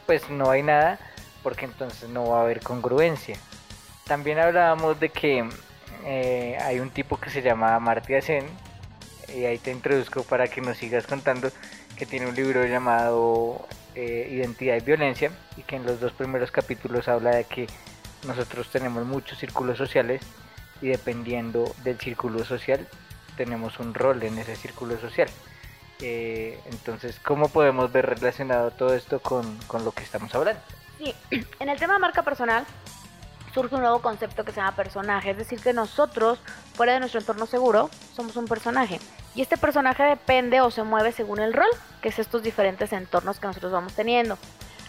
pues 0.05 0.29
no 0.29 0.51
hay 0.51 0.61
nada 0.61 0.99
porque 1.41 1.65
entonces 1.65 2.07
no 2.09 2.29
va 2.29 2.39
a 2.39 2.43
haber 2.43 2.61
congruencia. 2.61 3.37
También 4.05 4.37
hablábamos 4.37 4.99
de 4.99 5.09
que 5.09 5.43
eh, 6.05 6.57
hay 6.61 6.79
un 6.79 6.91
tipo 6.91 7.17
que 7.17 7.29
se 7.31 7.41
llama 7.41 7.75
Amartya 7.75 8.21
Sen 8.21 8.45
y 9.35 9.45
ahí 9.45 9.57
te 9.57 9.71
introduzco 9.71 10.23
para 10.23 10.47
que 10.47 10.61
nos 10.61 10.77
sigas 10.77 11.07
contando 11.07 11.49
que 11.97 12.05
tiene 12.05 12.27
un 12.27 12.35
libro 12.35 12.65
llamado 12.65 13.67
eh, 13.95 14.29
Identidad 14.31 14.75
y 14.75 14.81
Violencia 14.81 15.31
y 15.57 15.63
que 15.63 15.75
en 15.75 15.85
los 15.85 15.99
dos 15.99 16.11
primeros 16.13 16.51
capítulos 16.51 17.07
habla 17.07 17.31
de 17.31 17.43
que 17.43 17.67
nosotros 18.27 18.69
tenemos 18.69 19.05
muchos 19.05 19.37
círculos 19.37 19.77
sociales 19.77 20.21
y 20.81 20.87
dependiendo 20.87 21.73
del 21.83 21.99
círculo 21.99 22.43
social 22.45 22.87
tenemos 23.35 23.79
un 23.79 23.93
rol 23.93 24.21
en 24.23 24.37
ese 24.37 24.55
círculo 24.55 24.99
social. 24.99 25.29
Eh, 25.99 26.59
entonces, 26.71 27.19
¿cómo 27.19 27.49
podemos 27.49 27.91
ver 27.91 28.05
relacionado 28.05 28.71
todo 28.71 28.93
esto 28.93 29.19
con, 29.19 29.57
con, 29.67 29.83
lo 29.83 29.91
que 29.91 30.03
estamos 30.03 30.33
hablando? 30.35 30.61
Sí, 30.97 31.13
en 31.59 31.69
el 31.69 31.79
tema 31.79 31.93
de 31.93 31.99
marca 31.99 32.23
personal 32.23 32.65
surge 33.57 33.73
un 33.73 33.81
nuevo 33.81 34.03
concepto 34.03 34.45
que 34.45 34.51
se 34.51 34.57
llama 34.57 34.75
personaje, 34.75 35.31
es 35.31 35.37
decir, 35.37 35.59
que 35.59 35.73
nosotros, 35.73 36.39
fuera 36.75 36.93
de 36.93 36.99
nuestro 36.99 37.19
entorno 37.19 37.47
seguro, 37.47 37.89
somos 38.15 38.35
un 38.35 38.45
personaje. 38.45 38.99
Y 39.33 39.41
este 39.41 39.57
personaje 39.57 40.03
depende 40.03 40.61
o 40.61 40.69
se 40.69 40.83
mueve 40.83 41.11
según 41.11 41.39
el 41.39 41.53
rol, 41.53 41.69
que 42.03 42.09
es 42.09 42.19
estos 42.19 42.43
diferentes 42.43 42.93
entornos 42.93 43.39
que 43.39 43.47
nosotros 43.47 43.71
vamos 43.71 43.95
teniendo. 43.95 44.37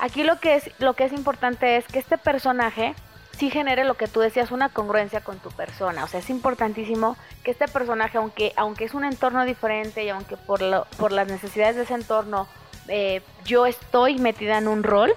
Aquí 0.01 0.23
lo 0.23 0.39
que 0.39 0.57
es, 0.57 0.71
lo 0.81 0.93
que 0.93 1.05
es 1.05 1.15
importante 1.15 1.79
es 1.79 1.87
que 1.87 1.99
este 1.99 2.19
personaje 2.19 2.95
sí 3.39 3.49
genere 3.49 3.85
lo 3.85 3.95
que 3.95 4.07
tú 4.07 4.21
decías, 4.21 4.51
una 4.51 4.69
congruencia 4.69 5.23
con 5.23 5.39
tu 5.39 5.49
persona. 5.49 6.05
O 6.05 6.07
sea, 6.07 6.21
es 6.21 6.29
importantísimo 6.29 7.17
que 7.45 7.53
este 7.53 7.69
personaje, 7.69 8.19
aunque, 8.19 8.53
aunque 8.55 8.85
es 8.85 8.93
un 8.93 9.05
entorno 9.05 9.47
diferente 9.47 10.05
y 10.05 10.11
aunque 10.11 10.37
por, 10.37 10.61
por 10.99 11.13
las 11.13 11.27
necesidades 11.27 11.77
de 11.77 11.85
ese 11.85 11.95
entorno 11.95 12.47
eh, 12.89 13.23
yo 13.47 13.65
estoy 13.65 14.19
metida 14.19 14.59
en 14.59 14.69
un 14.69 14.83
rol, 14.83 15.15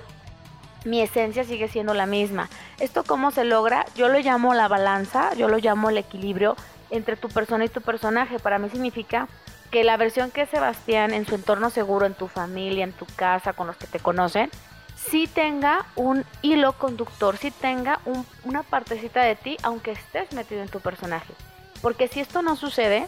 mi 0.86 1.02
esencia 1.02 1.44
sigue 1.44 1.68
siendo 1.68 1.94
la 1.94 2.06
misma. 2.06 2.50
¿Esto 2.80 3.04
cómo 3.04 3.32
se 3.32 3.44
logra? 3.44 3.86
Yo 3.96 4.10
lo 4.10 4.20
llamo 4.20 4.54
la 4.54 4.68
balanza, 4.68 5.34
yo 5.36 5.48
lo 5.48 5.58
llamo 5.58 5.90
el 5.90 5.98
equilibrio 5.98 6.56
entre 6.90 7.16
tu 7.16 7.30
persona 7.30 7.66
y 7.66 7.70
tu 7.70 7.82
personaje. 7.82 8.40
Para 8.40 8.60
mí 8.60 8.70
significa 8.70 9.28
que 9.70 9.84
la 9.84 9.98
versión 9.98 10.32
que 10.32 10.42
es 10.42 10.50
Sebastián 10.50 11.14
en 11.14 11.26
su 11.26 11.36
entorno 11.36 11.70
seguro, 11.70 12.06
en 12.06 12.14
tu 12.14 12.28
familia, 12.28 12.84
en 12.84 12.94
tu 12.94 13.06
casa, 13.06 13.54
con 13.54 13.68
los 13.68 13.78
que 13.78 13.88
te 13.88 14.00
conocen, 14.00 14.50
si 14.96 15.28
tenga 15.28 15.86
un 15.96 16.26
hilo 16.42 16.74
conductor, 16.74 17.38
si 17.38 17.52
tenga 17.52 18.00
una 18.44 18.64
partecita 18.64 19.24
de 19.24 19.36
ti, 19.36 19.58
aunque 19.64 19.92
estés 19.92 20.32
metido 20.34 20.62
en 20.62 20.70
tu 20.70 20.80
personaje. 20.80 21.34
Porque 21.82 22.08
si 22.08 22.20
esto 22.20 22.42
no 22.42 22.56
sucede, 22.56 23.08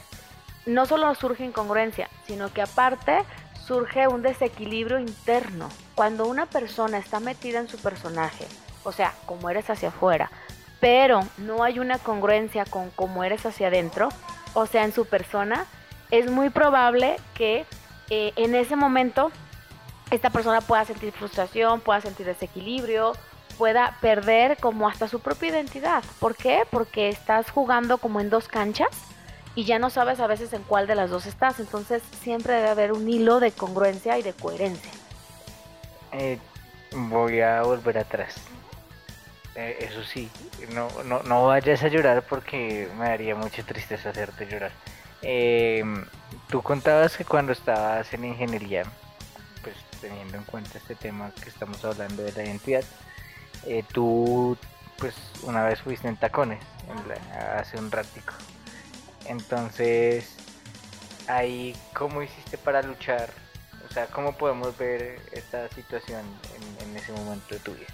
no 0.66 0.86
solo 0.86 1.14
surge 1.16 1.44
incongruencia, 1.44 2.10
sino 2.26 2.52
que 2.52 2.62
aparte 2.62 3.24
surge 3.66 4.08
un 4.08 4.22
desequilibrio 4.22 5.00
interno. 5.00 5.70
Cuando 5.96 6.26
una 6.26 6.46
persona 6.46 6.98
está 6.98 7.20
metida 7.20 7.60
en 7.60 7.68
su 7.68 7.78
personaje, 7.78 8.46
o 8.84 8.92
sea, 8.92 9.14
como 9.26 9.50
eres 9.50 9.70
hacia 9.70 9.90
afuera, 9.90 10.32
pero 10.80 11.22
no 11.38 11.64
hay 11.64 11.80
una 11.80 11.98
congruencia 11.98 12.66
con 12.66 12.90
cómo 12.92 13.24
eres 13.24 13.46
hacia 13.46 13.68
adentro, 13.68 14.10
o 14.54 14.66
sea, 14.66 14.84
en 14.84 14.94
su 14.94 15.06
persona, 15.06 15.66
es 16.12 16.30
muy 16.30 16.50
probable 16.50 17.18
que 17.34 17.66
eh, 18.10 18.34
en 18.36 18.54
ese 18.54 18.76
momento 18.76 19.32
esta 20.12 20.30
persona 20.30 20.62
pueda 20.62 20.86
sentir 20.86 21.12
frustración, 21.14 21.80
pueda 21.80 22.02
sentir 22.02 22.26
desequilibrio, 22.26 23.14
pueda 23.58 23.98
perder 24.02 24.58
como 24.58 24.88
hasta 24.88 25.08
su 25.08 25.22
propia 25.22 25.50
identidad. 25.50 26.04
¿Por 26.20 26.36
qué? 26.36 26.64
Porque 26.70 27.10
estás 27.10 27.50
jugando 27.50 27.98
como 27.98 28.20
en 28.20 28.30
dos 28.30 28.48
canchas 28.48 29.13
y 29.56 29.66
ya 29.66 29.80
no 29.80 29.90
sabes 29.90 30.20
a 30.20 30.28
veces 30.28 30.54
en 30.54 30.64
cuál 30.64 30.88
de 30.88 30.96
las 30.96 31.10
dos 31.10 31.26
estás. 31.26 31.60
Entonces 31.60 32.02
siempre 32.22 32.54
debe 32.54 32.70
haber 32.70 32.92
un 32.92 33.08
hilo 33.08 33.40
de 33.40 33.52
congruencia 33.52 34.18
y 34.18 34.24
de 34.24 34.34
coherencia. 34.34 34.92
Eh, 36.12 36.38
voy 36.92 37.42
a 37.42 37.62
volver 37.64 37.98
atrás. 37.98 38.36
Eh, 39.56 39.78
eso 39.82 40.04
sí, 40.04 40.30
no, 40.74 40.88
no, 41.04 41.22
no, 41.24 41.46
vayas 41.46 41.84
a 41.84 41.88
llorar 41.88 42.24
porque 42.28 42.90
me 42.98 43.06
daría 43.06 43.36
mucha 43.36 43.64
tristeza 43.64 44.10
hacerte 44.10 44.48
llorar. 44.48 44.72
Eh, 45.22 45.84
tú 46.50 46.62
contabas 46.62 47.16
que 47.16 47.24
cuando 47.24 47.52
estabas 47.52 48.12
en 48.14 48.26
ingeniería 48.26 48.84
teniendo 50.02 50.38
en 50.38 50.44
cuenta 50.44 50.78
este 50.78 50.96
tema 50.96 51.32
que 51.42 51.48
estamos 51.48 51.84
hablando 51.86 52.24
de 52.24 52.34
la 52.34 52.44
identidad, 52.44 52.84
eh, 53.66 53.84
tú 53.94 54.58
pues 54.98 55.16
una 55.44 55.64
vez 55.64 55.80
fuiste 55.82 56.08
en 56.10 56.18
tacones 56.18 56.60
hace 57.58 57.78
un 57.78 57.90
ratico. 57.90 58.34
Entonces, 59.26 60.36
ahí, 61.28 61.76
¿cómo 61.94 62.22
hiciste 62.22 62.58
para 62.58 62.82
luchar? 62.82 63.30
O 63.90 63.94
sea, 63.94 64.08
¿cómo 64.08 64.34
podemos 64.38 64.78
ver 64.78 65.20
esta 65.32 65.70
situación 65.70 66.22
en, 66.82 66.98
ese 66.98 67.12
momento 67.12 67.54
de 67.54 67.60
tu 67.60 67.74
vida? 67.74 67.88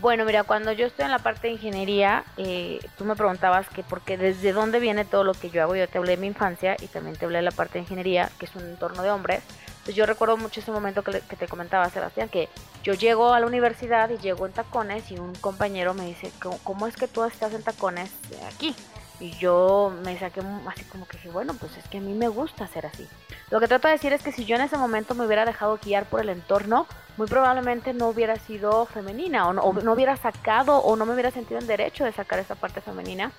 Bueno, 0.00 0.24
mira, 0.24 0.42
cuando 0.42 0.72
yo 0.72 0.86
estoy 0.86 1.04
en 1.04 1.12
la 1.12 1.20
parte 1.20 1.46
de 1.46 1.52
ingeniería, 1.54 2.24
eh, 2.36 2.80
tú 2.98 3.04
me 3.04 3.14
preguntabas 3.14 3.68
que 3.68 3.82
porque 3.84 4.18
desde 4.18 4.52
dónde 4.52 4.80
viene 4.80 5.04
todo 5.04 5.22
lo 5.22 5.34
que 5.34 5.50
yo 5.50 5.62
hago. 5.62 5.76
Yo 5.76 5.88
te 5.88 5.98
hablé 5.98 6.12
de 6.12 6.16
mi 6.16 6.26
infancia 6.26 6.76
y 6.80 6.88
también 6.88 7.16
te 7.16 7.24
hablé 7.24 7.38
de 7.38 7.42
la 7.42 7.52
parte 7.52 7.74
de 7.74 7.80
ingeniería, 7.80 8.30
que 8.38 8.46
es 8.46 8.54
un 8.56 8.64
entorno 8.64 9.02
de 9.02 9.10
hombres. 9.10 9.42
Pues 9.84 9.94
yo 9.94 10.06
recuerdo 10.06 10.36
mucho 10.36 10.60
ese 10.60 10.72
momento 10.72 11.02
que, 11.02 11.20
te 11.20 11.46
comentaba, 11.46 11.88
Sebastián, 11.90 12.28
que 12.28 12.48
yo 12.82 12.94
llego 12.94 13.34
a 13.34 13.40
la 13.40 13.46
universidad 13.46 14.10
y 14.10 14.18
llego 14.18 14.46
en 14.46 14.52
tacones 14.52 15.10
y 15.10 15.18
un 15.18 15.34
compañero 15.34 15.94
me 15.94 16.06
dice, 16.06 16.32
¿cómo, 16.64 16.86
es 16.86 16.96
que 16.96 17.06
tú 17.06 17.22
estás 17.24 17.52
en 17.52 17.62
tacones 17.62 18.10
aquí? 18.52 18.74
Y 19.20 19.30
yo 19.38 19.92
me 20.04 20.18
saqué 20.18 20.40
así 20.68 20.84
como 20.84 21.06
que 21.06 21.16
dije, 21.16 21.30
bueno, 21.30 21.54
pues 21.54 21.76
es 21.76 21.88
que 21.88 21.98
a 21.98 22.00
mí 22.00 22.12
me 22.14 22.28
gusta 22.28 22.66
ser 22.66 22.86
así. 22.86 23.08
Lo 23.50 23.60
que 23.60 23.68
trato 23.68 23.88
de 23.88 23.94
decir 23.94 24.12
es 24.12 24.22
que 24.22 24.32
si 24.32 24.44
yo 24.44 24.56
en 24.56 24.62
ese 24.62 24.76
momento 24.76 25.14
me 25.14 25.24
hubiera 25.24 25.44
dejado 25.44 25.78
guiar 25.82 26.06
por 26.06 26.20
el 26.20 26.28
entorno, 26.28 26.86
muy 27.16 27.28
probablemente 27.28 27.92
no 27.92 28.08
hubiera 28.08 28.36
sido 28.36 28.86
femenina 28.86 29.46
o 29.46 29.52
no, 29.52 29.72
no 29.72 29.92
hubiera 29.92 30.16
sacado 30.16 30.78
o 30.78 30.96
no 30.96 31.06
me 31.06 31.12
hubiera 31.12 31.30
sentido 31.30 31.60
en 31.60 31.66
derecho 31.66 32.04
de 32.04 32.12
sacar 32.12 32.38
esa 32.38 32.56
parte 32.56 32.80
femenina. 32.80 33.30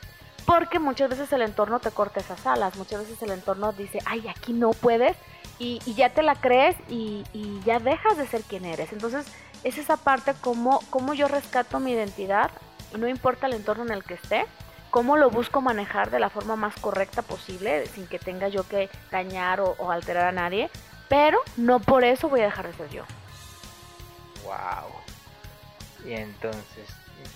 Porque 0.46 0.80
muchas 0.80 1.10
veces 1.10 1.34
el 1.34 1.42
entorno 1.42 1.80
te 1.80 1.92
corta 1.92 2.20
esas 2.20 2.46
alas, 2.46 2.76
muchas 2.78 3.02
veces 3.02 3.22
el 3.24 3.32
entorno 3.32 3.74
dice, 3.74 4.00
ay, 4.06 4.28
aquí 4.28 4.54
no 4.54 4.72
puedes, 4.72 5.18
y, 5.60 5.80
ya 5.96 6.10
te 6.10 6.22
la 6.22 6.36
crees 6.36 6.76
y, 6.90 7.24
ya 7.66 7.80
dejas 7.80 8.18
de 8.18 8.28
ser 8.28 8.42
quien 8.42 8.66
eres. 8.66 8.92
Entonces 8.92 9.26
es 9.64 9.78
esa 9.78 9.98
parte 9.98 10.34
como, 10.42 10.80
como 10.90 11.14
yo 11.14 11.28
rescato 11.28 11.80
mi 11.80 11.94
identidad, 11.94 12.52
no 12.98 13.08
importa 13.08 13.48
el 13.48 13.54
entorno 13.54 13.84
en 13.84 13.92
el 13.92 14.04
que 14.04 14.16
esté, 14.16 14.46
cómo 14.96 15.18
lo 15.18 15.30
busco 15.30 15.60
manejar 15.60 16.10
de 16.10 16.20
la 16.20 16.30
forma 16.30 16.56
más 16.56 16.74
correcta 16.76 17.22
posible, 17.22 17.86
sin 17.88 18.08
que 18.08 18.18
tenga 18.18 18.48
yo 18.48 18.66
que 18.66 18.90
dañar 19.12 19.60
o, 19.60 19.92
alterar 19.92 20.28
a 20.28 20.32
nadie, 20.32 20.70
pero 21.10 21.38
no 21.58 21.82
por 21.82 22.06
eso 22.06 22.30
voy 22.30 22.40
a 22.40 22.46
dejar 22.46 22.68
de 22.68 22.74
ser 22.76 22.90
yo. 22.92 23.04
Wow. 24.46 26.10
Y 26.10 26.14
entonces, 26.14 26.88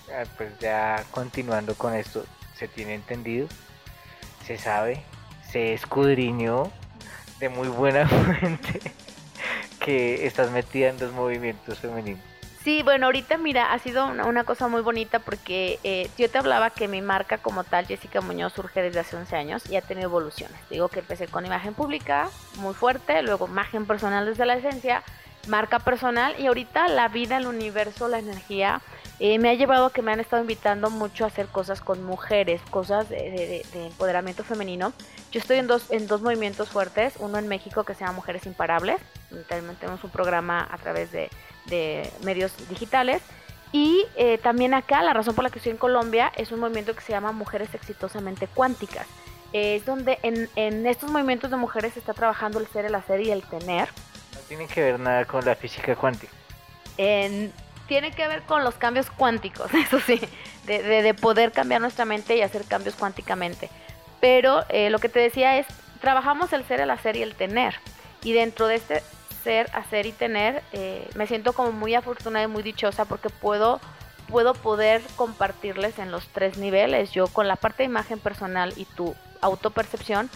ah, 0.10 0.24
pues 0.38 0.58
ya 0.60 1.04
continuando 1.12 1.76
con 1.76 1.94
esto, 1.94 2.26
se 2.56 2.70
tiene 2.70 2.96
entendido, 2.96 3.50
se 4.46 4.58
sabe, 4.58 5.04
se 5.52 5.74
escudriñó 5.74 6.72
de 7.42 7.50
muy 7.50 7.68
buena 7.68 8.08
fuente 8.40 8.80
que 9.84 10.26
estás 10.26 10.50
metida 10.52 10.88
en 10.88 10.98
dos 10.98 11.12
movimientos 11.12 11.78
femeninos. 11.80 12.29
Sí, 12.64 12.84
bueno, 12.84 13.06
ahorita 13.06 13.38
mira, 13.38 13.72
ha 13.72 13.80
sido 13.80 14.06
una, 14.06 14.44
cosa 14.44 14.68
muy 14.68 14.82
bonita 14.82 15.20
porque 15.20 15.80
eh, 15.84 16.10
yo 16.18 16.30
te 16.30 16.38
hablaba 16.40 16.72
que 16.72 16.90
mi 16.90 17.02
marca 17.02 17.38
como 17.38 17.64
tal, 17.64 17.86
Jessica 17.86 18.20
Muñoz, 18.20 18.52
surge 18.52 18.82
desde 18.82 19.00
hace 19.00 19.16
11 19.16 19.36
años 19.38 19.70
y 19.70 19.78
ha 19.78 19.82
tenido 19.82 20.10
evoluciones. 20.10 20.58
Digo 20.70 20.90
que 20.90 21.00
empecé 21.00 21.28
con 21.28 21.46
imagen 21.46 21.74
pública, 21.74 22.30
muy 22.58 22.74
fuerte, 22.74 23.22
luego 23.22 23.48
imagen 23.48 23.86
personal 23.86 24.26
desde 24.26 24.46
la 24.46 24.56
esencia, 24.56 25.04
marca 25.48 25.80
personal 25.80 26.36
y 26.38 26.48
ahorita 26.48 26.90
la 26.90 27.08
vida, 27.08 27.38
el 27.38 27.48
universo, 27.48 28.10
la 28.10 28.20
energía 28.20 28.82
eh, 29.20 29.40
me 29.40 29.50
ha 29.50 29.54
llevado 29.54 29.86
a 29.86 29.94
que 29.94 30.02
me 30.02 30.12
han 30.12 30.20
estado 30.20 30.42
invitando 30.42 30.90
mucho 30.90 31.24
a 31.24 31.28
hacer 31.28 31.48
cosas 31.48 31.80
con 31.80 32.04
mujeres, 32.04 32.62
cosas 32.70 33.08
de, 33.08 33.66
empoderamiento 33.74 34.44
femenino. 34.44 34.92
Yo 35.32 35.40
estoy 35.40 35.60
en 35.60 35.68
dos, 35.68 35.92
en 35.92 36.08
dos 36.08 36.22
movimientos 36.22 36.70
fuertes, 36.70 37.14
uno 37.20 37.38
en 37.38 37.48
México 37.48 37.86
que 37.86 37.94
se 37.94 38.02
llama 38.02 38.14
Mujeres 38.14 38.46
Imparables, 38.46 39.00
también 39.48 39.76
tenemos 39.78 40.04
un 40.04 40.10
programa 40.10 40.68
a 40.70 40.78
través 40.78 41.12
de, 41.12 41.30
medios 42.24 42.52
digitales. 42.70 43.22
Y 43.72 44.06
eh, 44.16 44.40
también 44.40 44.74
acá, 44.74 45.04
la 45.04 45.14
razón 45.14 45.36
por 45.36 45.44
la 45.44 45.50
que 45.52 45.60
estoy 45.60 45.72
en 45.72 45.78
Colombia, 45.78 46.32
es 46.36 46.52
un 46.52 46.60
movimiento 46.60 46.96
que 46.96 47.02
se 47.02 47.12
llama 47.12 47.32
Mujeres 47.32 47.74
Exitosamente 47.74 48.48
Cuánticas. 48.48 49.06
es 49.54 49.86
donde 49.86 50.20
en, 50.24 50.50
en 50.56 50.88
estos 50.88 51.12
movimientos 51.12 51.52
de 51.52 51.58
mujeres 51.58 51.94
se 51.94 52.00
está 52.00 52.14
trabajando 52.14 52.60
el 52.60 52.68
ser, 52.68 52.86
el 52.86 52.96
hacer 52.96 53.22
y 53.22 53.32
el 53.32 53.44
tener. 53.44 53.90
No 54.34 54.40
tienen 54.48 54.68
que 54.68 54.82
ver 54.82 55.00
nada 55.00 55.26
con 55.26 55.46
la 55.46 55.56
física 55.56 55.96
cuántica. 55.96 56.34
En, 56.98 57.54
tiene 57.90 58.12
que 58.12 58.28
ver 58.28 58.44
con 58.44 58.64
los 58.64 58.76
cambios 58.76 59.10
cuánticos, 59.12 59.74
eso 59.74 60.00
sí, 60.00 60.22
de, 60.66 61.14
poder 61.16 61.52
cambiar 61.52 61.82
nuestra 61.82 62.06
mente 62.06 62.38
y 62.38 62.42
hacer 62.42 62.64
cambios 62.66 62.96
cuánticamente. 62.96 63.70
Pero 64.22 64.64
eh, 64.70 64.90
lo 64.90 65.00
que 65.00 65.10
te 65.10 65.20
decía 65.20 65.58
es, 65.58 65.66
trabajamos 66.00 66.54
el 66.54 66.64
ser, 66.66 66.80
el 66.80 66.92
hacer 66.92 67.18
y 67.18 67.24
el 67.24 67.36
tener. 67.36 67.76
Y 68.24 68.34
dentro 68.34 68.68
de 68.68 68.76
este 68.76 69.04
ser, 69.44 69.70
hacer 69.74 70.06
y 70.06 70.12
tener, 70.12 70.64
eh, 70.72 71.10
me 71.16 71.28
siento 71.28 71.54
como 71.54 71.72
muy 71.72 71.96
afortunada 71.96 72.46
y 72.46 72.48
muy 72.48 72.64
dichosa 72.64 73.06
porque 73.06 73.30
puedo, 73.30 73.80
puedo 74.28 74.54
poder 74.54 75.02
compartirles 75.16 76.00
en 76.00 76.12
los 76.12 76.28
tres 76.28 76.58
niveles. 76.58 77.12
Yo 77.12 77.28
con 77.28 77.48
la 77.48 77.56
parte 77.56 77.84
de 77.84 77.86
imagen 77.86 78.20
personal 78.20 78.74
y 78.76 78.86
tu 78.86 79.16
autopercepción, 79.42 80.30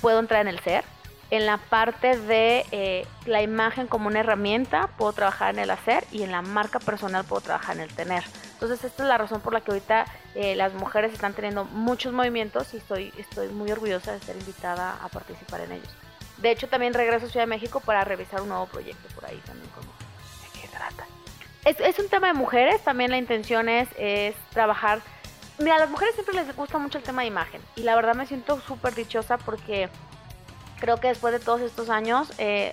puedo 0.00 0.18
entrar 0.18 0.40
en 0.40 0.48
el 0.48 0.60
ser, 0.60 0.84
en 1.30 1.44
la 1.44 1.58
parte 1.58 2.18
de 2.18 2.64
eh, 2.70 3.06
la 3.26 3.42
imagen 3.42 3.86
como 3.86 4.08
una 4.08 4.20
herramienta, 4.20 4.88
puedo 4.96 5.12
trabajar 5.12 5.54
en 5.54 5.60
el 5.60 5.70
hacer 5.70 6.04
y 6.10 6.22
en 6.22 6.32
la 6.32 6.42
marca 6.42 6.78
personal 6.78 7.24
puedo 7.24 7.42
trabajar 7.42 7.76
en 7.76 7.82
el 7.82 7.92
tener. 7.94 8.24
Entonces 8.54 8.82
esta 8.82 9.02
es 9.02 9.08
la 9.08 9.18
razón 9.18 9.40
por 9.40 9.52
la 9.52 9.60
que 9.60 9.70
ahorita 9.72 10.06
eh, 10.34 10.56
las 10.56 10.72
mujeres 10.74 11.12
están 11.12 11.34
teniendo 11.34 11.64
muchos 11.64 12.12
movimientos 12.12 12.72
y 12.72 12.78
estoy, 12.78 13.12
estoy 13.18 13.48
muy 13.48 13.70
orgullosa 13.70 14.12
de 14.12 14.20
ser 14.20 14.36
invitada 14.36 14.98
a 15.02 15.08
participar 15.08 15.60
en 15.60 15.72
ellos. 15.72 16.07
De 16.38 16.50
hecho 16.50 16.68
también 16.68 16.94
regreso 16.94 17.26
a 17.26 17.28
Ciudad 17.28 17.44
de 17.46 17.50
México 17.50 17.80
para 17.80 18.04
revisar 18.04 18.40
un 18.42 18.48
nuevo 18.48 18.66
proyecto 18.66 19.08
por 19.14 19.26
ahí 19.26 19.40
también. 19.46 19.68
Como, 19.70 19.86
¿De 19.86 20.60
qué 20.60 20.68
trata? 20.68 21.06
Es, 21.64 21.80
es 21.80 21.98
un 21.98 22.08
tema 22.08 22.28
de 22.28 22.34
mujeres, 22.34 22.82
también 22.82 23.10
la 23.10 23.18
intención 23.18 23.68
es, 23.68 23.88
es 23.98 24.34
trabajar... 24.50 25.00
Mira, 25.58 25.74
a 25.74 25.78
las 25.78 25.90
mujeres 25.90 26.14
siempre 26.14 26.36
les 26.36 26.54
gusta 26.54 26.78
mucho 26.78 26.98
el 26.98 27.04
tema 27.04 27.22
de 27.22 27.28
imagen 27.28 27.60
y 27.74 27.82
la 27.82 27.96
verdad 27.96 28.14
me 28.14 28.26
siento 28.26 28.60
súper 28.60 28.94
dichosa 28.94 29.38
porque 29.38 29.88
creo 30.78 30.98
que 30.98 31.08
después 31.08 31.32
de 31.32 31.40
todos 31.40 31.60
estos 31.60 31.90
años 31.90 32.32
eh, 32.38 32.72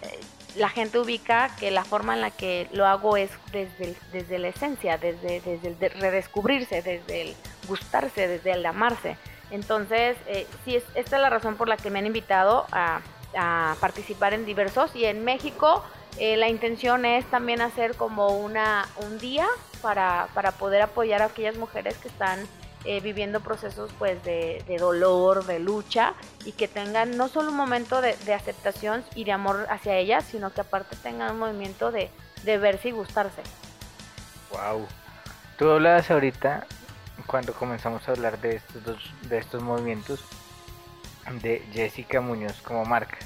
la 0.55 0.69
gente 0.69 0.99
ubica 0.99 1.49
que 1.59 1.71
la 1.71 1.83
forma 1.83 2.13
en 2.13 2.21
la 2.21 2.31
que 2.31 2.69
lo 2.71 2.85
hago 2.85 3.17
es 3.17 3.31
desde, 3.51 3.95
desde 4.11 4.39
la 4.39 4.49
esencia, 4.49 4.97
desde, 4.97 5.41
desde 5.41 5.67
el 5.67 5.77
redescubrirse, 5.99 6.81
desde 6.81 7.21
el 7.21 7.35
gustarse, 7.67 8.27
desde 8.27 8.51
el 8.51 8.65
amarse. 8.65 9.17
Entonces, 9.51 10.17
eh, 10.27 10.47
sí, 10.63 10.75
es, 10.75 10.83
esta 10.95 11.17
es 11.17 11.21
la 11.21 11.29
razón 11.29 11.55
por 11.55 11.67
la 11.67 11.77
que 11.77 11.89
me 11.89 11.99
han 11.99 12.05
invitado 12.05 12.65
a, 12.71 13.01
participar 13.79 14.33
en 14.33 14.45
diversos 14.45 14.95
y 14.95 15.05
en 15.05 15.23
México 15.23 15.83
eh, 16.17 16.37
la 16.37 16.47
intención 16.47 17.03
es 17.05 17.25
también 17.25 17.61
hacer 17.61 17.95
como 17.95 18.37
una, 18.37 18.87
un 19.05 19.19
día 19.19 19.47
para, 19.81 20.29
para 20.33 20.51
poder 20.51 20.81
apoyar 20.81 21.21
a 21.21 21.25
aquellas 21.25 21.57
mujeres 21.57 21.97
que 21.97 22.07
están 22.07 22.47
eh, 22.85 23.01
viviendo 23.01 23.41
procesos 23.41 23.91
pues 23.99 24.23
de, 24.23 24.63
dolor, 24.79 25.45
de 25.45 25.59
lucha 25.59 26.13
y 26.45 26.53
que 26.53 26.67
tengan 26.67 27.17
no 27.17 27.27
solo 27.27 27.49
un 27.49 27.57
momento 27.57 27.99
de, 27.99 28.33
aceptación 28.33 29.03
y 29.15 29.25
de 29.25 29.33
amor 29.33 29.65
hacia 29.69 29.97
ellas, 29.97 30.23
sino 30.23 30.53
que 30.53 30.61
aparte 30.61 30.95
tengan 30.95 31.31
un 31.31 31.39
movimiento 31.39 31.91
de, 31.91 32.09
verse 32.45 32.89
y 32.89 32.91
gustarse. 32.91 33.41
Wow. 34.51 34.87
Tú 35.57 35.69
hablabas 35.69 36.09
ahorita 36.11 36.67
cuando 37.25 37.53
comenzamos 37.53 38.07
a 38.07 38.11
hablar 38.11 38.39
de 38.39 38.57
estos 38.57 38.83
dos, 38.83 39.13
de 39.23 39.39
estos 39.39 39.63
movimientos 39.63 40.23
de 41.41 41.63
Jessica 41.73 42.21
Muñoz 42.21 42.61
como 42.61 42.85
marca. 42.85 43.17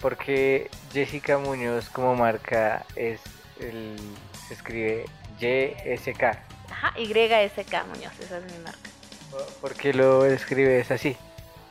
Porque 0.00 0.70
Jessica 0.92 1.38
Muñoz 1.38 1.88
como 1.88 2.14
marca 2.14 2.84
es 2.94 3.20
el 3.60 3.96
se 4.46 4.54
escribe 4.54 5.06
JSK 5.40 6.38
Ajá, 6.70 6.92
YSK 6.98 7.86
Muñoz, 7.86 8.12
esa 8.20 8.38
es 8.38 8.52
mi 8.52 8.58
marca. 8.58 8.90
¿Por 9.60 9.74
qué 9.74 9.92
lo 9.94 10.24
escribes 10.24 10.90
así? 10.90 11.16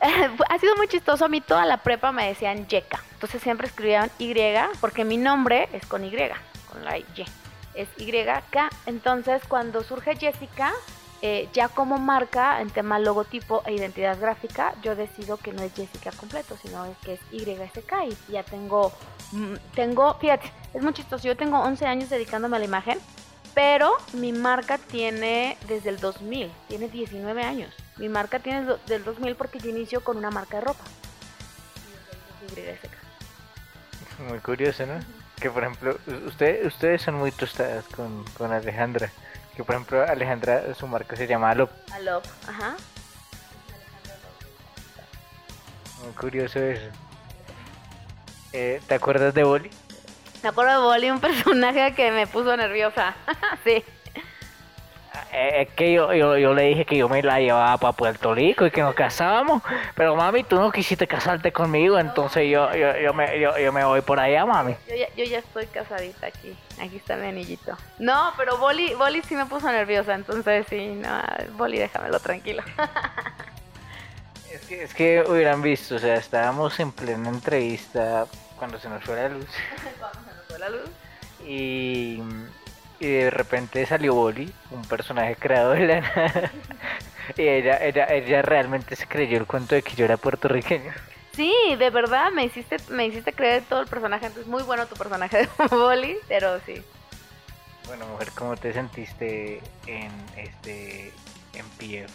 ha 0.00 0.58
sido 0.58 0.76
muy 0.76 0.88
chistoso. 0.88 1.24
A 1.24 1.28
mí 1.28 1.40
toda 1.40 1.64
la 1.64 1.78
prepa 1.78 2.12
me 2.12 2.26
decían 2.26 2.66
Yeka. 2.66 3.02
Entonces 3.12 3.42
siempre 3.42 3.66
escribían 3.66 4.10
Y 4.18 4.34
porque 4.80 5.04
mi 5.04 5.16
nombre 5.16 5.68
es 5.72 5.86
con 5.86 6.04
Y, 6.04 6.10
con 6.70 6.84
la 6.84 6.98
Y. 6.98 7.06
Es 7.74 7.88
YK. 7.98 8.56
Entonces 8.86 9.42
cuando 9.48 9.82
surge 9.82 10.16
Jessica, 10.16 10.72
eh, 11.22 11.48
ya 11.52 11.68
como 11.68 11.98
marca 11.98 12.60
en 12.60 12.70
tema 12.70 12.98
logotipo 12.98 13.62
e 13.66 13.74
identidad 13.74 14.18
gráfica, 14.18 14.74
yo 14.82 14.94
decido 14.94 15.36
que 15.36 15.52
no 15.52 15.62
es 15.62 15.72
Jessica 15.74 16.12
completo, 16.12 16.56
sino 16.62 16.86
que 17.04 17.14
es 17.14 17.20
YSK. 17.32 17.92
Y 18.28 18.32
ya 18.32 18.42
tengo, 18.42 18.92
mm, 19.32 19.54
tengo, 19.74 20.14
fíjate, 20.14 20.52
es 20.74 20.82
muy 20.82 20.92
chistoso. 20.92 21.26
Yo 21.26 21.36
tengo 21.36 21.58
11 21.58 21.86
años 21.86 22.10
dedicándome 22.10 22.56
a 22.56 22.60
la 22.60 22.66
imagen 22.66 22.98
pero 23.56 23.96
mi 24.12 24.32
marca 24.32 24.76
tiene 24.76 25.56
desde 25.66 25.88
el 25.88 25.98
2000, 25.98 26.52
tiene 26.68 26.88
19 26.90 27.42
años. 27.42 27.72
Mi 27.96 28.10
marca 28.10 28.38
tiene 28.38 28.66
del 28.86 29.02
2000 29.02 29.34
porque 29.34 29.58
yo 29.58 29.70
inicio 29.70 30.04
con 30.04 30.18
una 30.18 30.30
marca 30.30 30.58
de 30.58 30.64
ropa. 30.66 30.84
Muy 34.28 34.40
curioso, 34.40 34.84
¿no? 34.84 35.00
Que 35.40 35.50
por 35.50 35.62
ejemplo, 35.62 35.98
ustedes 36.26 36.66
ustedes 36.66 37.00
son 37.00 37.14
muy 37.14 37.32
tostadas 37.32 37.86
con, 37.86 38.24
con 38.36 38.52
Alejandra. 38.52 39.10
Que 39.56 39.64
por 39.64 39.74
ejemplo, 39.74 40.02
Alejandra, 40.06 40.74
su 40.74 40.86
marca 40.86 41.16
se 41.16 41.26
llama 41.26 41.50
Alop. 41.50 41.70
Alop, 41.92 42.24
ajá. 42.46 42.76
Muy 46.04 46.12
curioso 46.12 46.58
eso. 46.58 46.86
Eh, 48.52 48.80
¿Te 48.86 48.94
acuerdas 48.94 49.32
de 49.34 49.44
Boli? 49.44 49.70
Me 50.42 50.50
acuerdo 50.50 50.72
de 50.72 50.86
Bolly, 50.86 51.10
un 51.10 51.20
personaje 51.20 51.94
que 51.94 52.12
me 52.12 52.26
puso 52.26 52.56
nerviosa. 52.56 53.16
sí. 53.64 53.82
Eh, 55.38 55.62
es 55.62 55.68
que 55.74 55.92
yo, 55.92 56.14
yo, 56.14 56.54
le 56.54 56.62
dije 56.62 56.86
que 56.86 56.96
yo 56.96 57.10
me 57.10 57.22
la 57.22 57.38
llevaba 57.38 57.76
para 57.76 57.92
Puerto 57.92 58.34
Rico 58.34 58.64
y 58.64 58.70
que 58.70 58.80
nos 58.80 58.94
casábamos. 58.94 59.62
Pero 59.94 60.16
mami, 60.16 60.44
tú 60.44 60.56
no 60.56 60.72
quisiste 60.72 61.06
casarte 61.06 61.52
conmigo, 61.52 61.98
entonces 61.98 62.50
yo, 62.50 62.74
yo, 62.74 62.96
yo, 62.96 63.12
me, 63.12 63.38
yo, 63.38 63.70
me 63.70 63.84
voy 63.84 64.00
por 64.00 64.18
allá, 64.18 64.46
mami. 64.46 64.74
Yo 64.88 64.94
ya, 64.96 65.14
yo 65.14 65.24
ya 65.24 65.40
estoy 65.40 65.66
casadita 65.66 66.28
aquí. 66.28 66.56
Aquí 66.80 66.96
está 66.96 67.16
mi 67.16 67.26
anillito. 67.26 67.76
No, 67.98 68.32
pero 68.38 68.56
Bolly, 68.56 68.94
Bolly 68.94 69.20
sí 69.28 69.36
me 69.36 69.44
puso 69.44 69.70
nerviosa, 69.70 70.14
entonces 70.14 70.64
sí, 70.70 70.86
no, 70.94 71.22
Bolly 71.52 71.80
déjamelo 71.80 72.18
tranquilo. 72.18 72.62
es, 74.50 74.60
que, 74.62 74.84
es 74.84 74.94
que 74.94 75.22
hubieran 75.28 75.60
visto, 75.60 75.96
o 75.96 75.98
sea, 75.98 76.14
estábamos 76.14 76.80
en 76.80 76.92
plena 76.92 77.28
entrevista 77.28 78.24
cuando 78.58 78.80
se 78.80 78.88
nos 78.88 79.04
fue 79.04 79.16
la 79.16 79.28
luz. 79.28 79.50
la 80.58 80.70
luz. 80.70 80.88
Y, 81.46 82.22
de 82.98 83.30
repente 83.30 83.84
salió 83.86 84.14
Boli, 84.14 84.52
un 84.70 84.82
personaje 84.82 85.36
creado 85.36 85.72
de 85.72 85.86
la 85.86 86.00
nada. 86.00 86.50
y 87.36 87.42
ella, 87.42 87.84
ella, 87.84 88.06
ella 88.06 88.42
realmente 88.42 88.96
se 88.96 89.06
creyó 89.06 89.38
el 89.38 89.46
cuento 89.46 89.74
de 89.74 89.82
que 89.82 89.94
yo 89.94 90.04
era 90.04 90.16
puertorriqueño. 90.16 90.92
Sí, 91.36 91.52
de 91.78 91.90
verdad 91.90 92.32
me 92.32 92.44
hiciste, 92.44 92.78
me 92.88 93.06
hiciste 93.06 93.32
creer 93.34 93.62
todo 93.68 93.82
el 93.82 93.88
personaje. 93.88 94.26
Entonces, 94.26 94.50
muy 94.50 94.62
bueno 94.62 94.86
tu 94.86 94.96
personaje 94.96 95.38
de 95.38 95.48
Boli, 95.70 96.16
pero 96.28 96.58
sí. 96.64 96.82
Bueno, 97.86 98.06
mujer, 98.06 98.30
¿cómo 98.34 98.56
te 98.56 98.72
sentiste 98.72 99.60
en 99.86 100.10
este 100.36 101.12
en 101.52 101.68
pie 101.78 102.06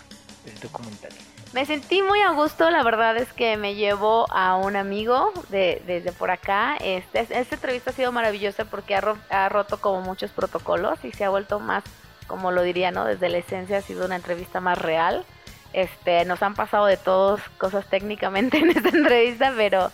el 0.46 0.60
documental? 0.60 1.12
Me 1.54 1.66
sentí 1.66 2.02
muy 2.02 2.22
a 2.22 2.32
gusto, 2.32 2.72
la 2.72 2.82
verdad 2.82 3.18
es 3.18 3.34
que 3.34 3.58
me 3.58 3.76
llevo 3.76 4.26
a 4.32 4.56
un 4.56 4.78
amigo 4.78 5.34
de, 5.50 5.82
desde 5.86 6.14
por 6.14 6.32
acá. 6.32 6.78
Este, 6.78 7.20
esta 7.20 7.56
entrevista 7.56 7.90
ha 7.90 7.94
sido 7.94 8.14
maravillosa 8.14 8.64
porque 8.64 8.96
ha, 8.96 9.50
roto 9.50 9.82
como 9.82 10.00
muchos 10.00 10.32
protocolos 10.32 11.04
y 11.04 11.12
se 11.12 11.26
ha 11.26 11.30
vuelto 11.30 11.60
más, 11.60 11.84
como 12.28 12.52
lo 12.52 12.62
diría, 12.62 12.92
¿no? 12.92 13.04
Desde 13.04 13.28
la 13.28 13.40
esencia 13.40 13.80
ha 13.80 13.82
sido 13.82 14.06
una 14.06 14.16
entrevista 14.16 14.62
más 14.62 14.78
real. 14.78 15.26
Este, 15.74 16.24
nos 16.24 16.42
han 16.42 16.54
pasado 16.54 16.86
de 16.86 16.96
todos 16.96 17.42
cosas 17.58 17.86
técnicamente 17.86 18.58
en 18.60 18.70
esta 18.70 18.90
entrevista, 18.90 19.54
pero 19.56 19.92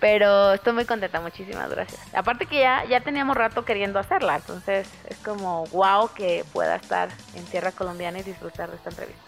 pero 0.00 0.52
estoy 0.52 0.72
muy 0.74 0.84
contenta, 0.84 1.20
muchísimas 1.20 1.70
gracias. 1.70 2.00
Aparte 2.14 2.46
que 2.46 2.60
ya, 2.60 2.84
ya 2.84 3.00
teníamos 3.00 3.36
rato 3.36 3.64
queriendo 3.64 3.98
hacerla, 3.98 4.36
entonces 4.36 4.88
es 5.08 5.16
como 5.18 5.64
wow 5.66 6.10
que 6.12 6.44
pueda 6.52 6.76
estar 6.76 7.08
en 7.34 7.44
tierra 7.46 7.72
colombiana 7.72 8.18
y 8.18 8.22
disfrutar 8.22 8.70
de 8.70 8.76
esta 8.76 8.90
entrevista. 8.90 9.22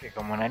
¿Qué, 0.00 0.10
como 0.12 0.32
un 0.32 0.42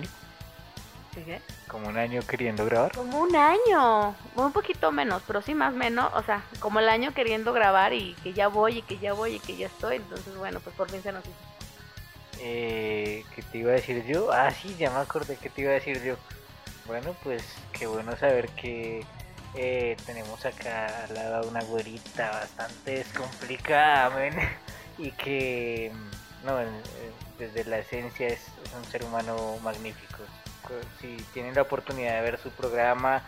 ¿Sí, 1.16 1.24
¿Como 1.70 1.88
un 1.88 1.98
año 1.98 2.22
queriendo 2.28 2.66
grabar? 2.66 2.92
Como 2.92 3.22
un 3.22 3.36
año, 3.36 4.14
un 4.36 4.52
poquito 4.52 4.92
menos, 4.92 5.24
pero 5.26 5.42
sí 5.42 5.56
más 5.56 5.74
menos, 5.74 6.12
o 6.14 6.22
sea, 6.24 6.44
como 6.60 6.80
el 6.80 6.90
año 6.90 7.14
queriendo 7.14 7.54
grabar 7.54 7.94
y 7.94 8.16
que 8.16 8.34
ya 8.34 8.50
voy 8.50 8.80
y 8.80 8.82
que 8.82 8.98
ya 8.98 9.14
voy 9.14 9.36
y 9.36 9.40
que 9.40 9.56
ya 9.56 9.68
estoy, 9.68 9.96
entonces 9.96 10.36
bueno, 10.36 10.60
pues 10.60 10.76
por 10.76 10.90
fin 10.90 11.02
se 11.02 11.14
nos 11.14 11.24
hizo. 11.24 11.34
Eh, 12.42 13.24
¿Qué 13.34 13.42
te 13.44 13.60
iba 13.60 13.72
a 13.72 13.76
decir 13.76 14.06
yo? 14.06 14.32
Ah, 14.34 14.52
sí, 14.52 14.76
ya 14.78 14.92
me 14.92 15.00
acordé 15.00 15.38
que 15.38 15.50
te 15.50 15.62
iba 15.62 15.72
a 15.72 15.76
decir 15.76 16.04
yo. 16.04 16.16
Bueno, 16.86 17.16
pues 17.24 17.44
qué 17.72 17.88
bueno 17.88 18.16
saber 18.18 18.50
que 18.50 19.06
eh, 19.56 19.96
tenemos 20.06 20.46
acá 20.46 21.06
al 21.06 21.14
lado 21.14 21.48
una 21.48 21.62
güerita 21.64 22.30
bastante 22.30 22.92
descomplicada, 22.92 24.12
y 24.98 25.12
que, 25.12 25.92
no, 26.44 26.58
desde 27.40 27.64
la 27.64 27.80
esencia 27.80 28.28
es, 28.28 28.48
un 28.78 28.84
ser 28.92 29.06
humano 29.06 29.58
magnífico. 29.64 30.20
Si 31.00 31.16
tienen 31.34 31.56
la 31.56 31.64
oportunidad 31.64 32.16
de 32.16 32.22
ver 32.22 32.40
su 32.40 32.50
programa, 32.52 33.24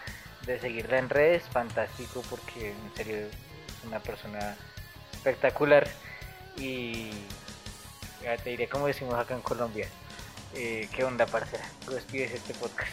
de 0.46 0.60
seguirla 0.60 0.98
en 0.98 1.10
redes, 1.10 1.44
fantástico, 1.44 2.24
porque 2.30 2.72
en 2.72 2.96
serio 2.96 3.18
es 3.18 3.84
una 3.86 4.00
persona 4.00 4.56
espectacular 5.14 5.88
y 6.58 7.12
te 8.44 8.50
diré 8.50 8.68
como 8.68 8.88
decimos 8.88 9.16
acá 9.16 9.36
en 9.36 9.42
Colombia, 9.42 9.88
eh, 10.54 10.88
¿Qué 10.96 11.04
onda, 11.04 11.26
parcera? 11.26 11.64
Tú 11.86 11.92
despides 11.92 12.32
este 12.32 12.54
podcast. 12.54 12.90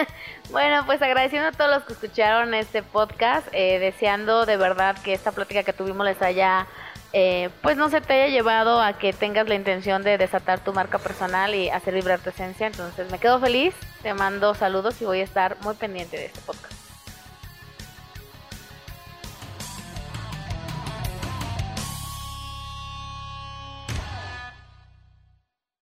bueno, 0.50 0.86
pues 0.86 1.02
agradeciendo 1.02 1.48
a 1.48 1.52
todos 1.52 1.70
los 1.70 1.82
que 1.84 1.92
escucharon 1.94 2.54
este 2.54 2.82
podcast, 2.82 3.46
eh, 3.52 3.78
deseando 3.78 4.46
de 4.46 4.56
verdad 4.56 4.96
que 5.02 5.12
esta 5.12 5.32
plática 5.32 5.62
que 5.62 5.72
tuvimos 5.72 6.06
les 6.06 6.22
haya, 6.22 6.66
eh, 7.12 7.50
pues 7.60 7.76
no 7.76 7.88
se 7.88 8.00
te 8.00 8.14
haya 8.14 8.32
llevado 8.32 8.80
a 8.80 8.94
que 8.94 9.12
tengas 9.12 9.48
la 9.48 9.54
intención 9.54 10.02
de 10.02 10.18
desatar 10.18 10.60
tu 10.60 10.72
marca 10.72 10.98
personal 10.98 11.54
y 11.54 11.68
hacer 11.68 11.94
vibrar 11.94 12.20
tu 12.20 12.30
esencia. 12.30 12.66
Entonces 12.66 13.10
me 13.10 13.18
quedo 13.18 13.38
feliz, 13.38 13.74
te 14.02 14.14
mando 14.14 14.54
saludos 14.54 15.00
y 15.02 15.04
voy 15.04 15.20
a 15.20 15.24
estar 15.24 15.56
muy 15.62 15.74
pendiente 15.74 16.16
de 16.16 16.26
este 16.26 16.40
podcast. 16.40 16.81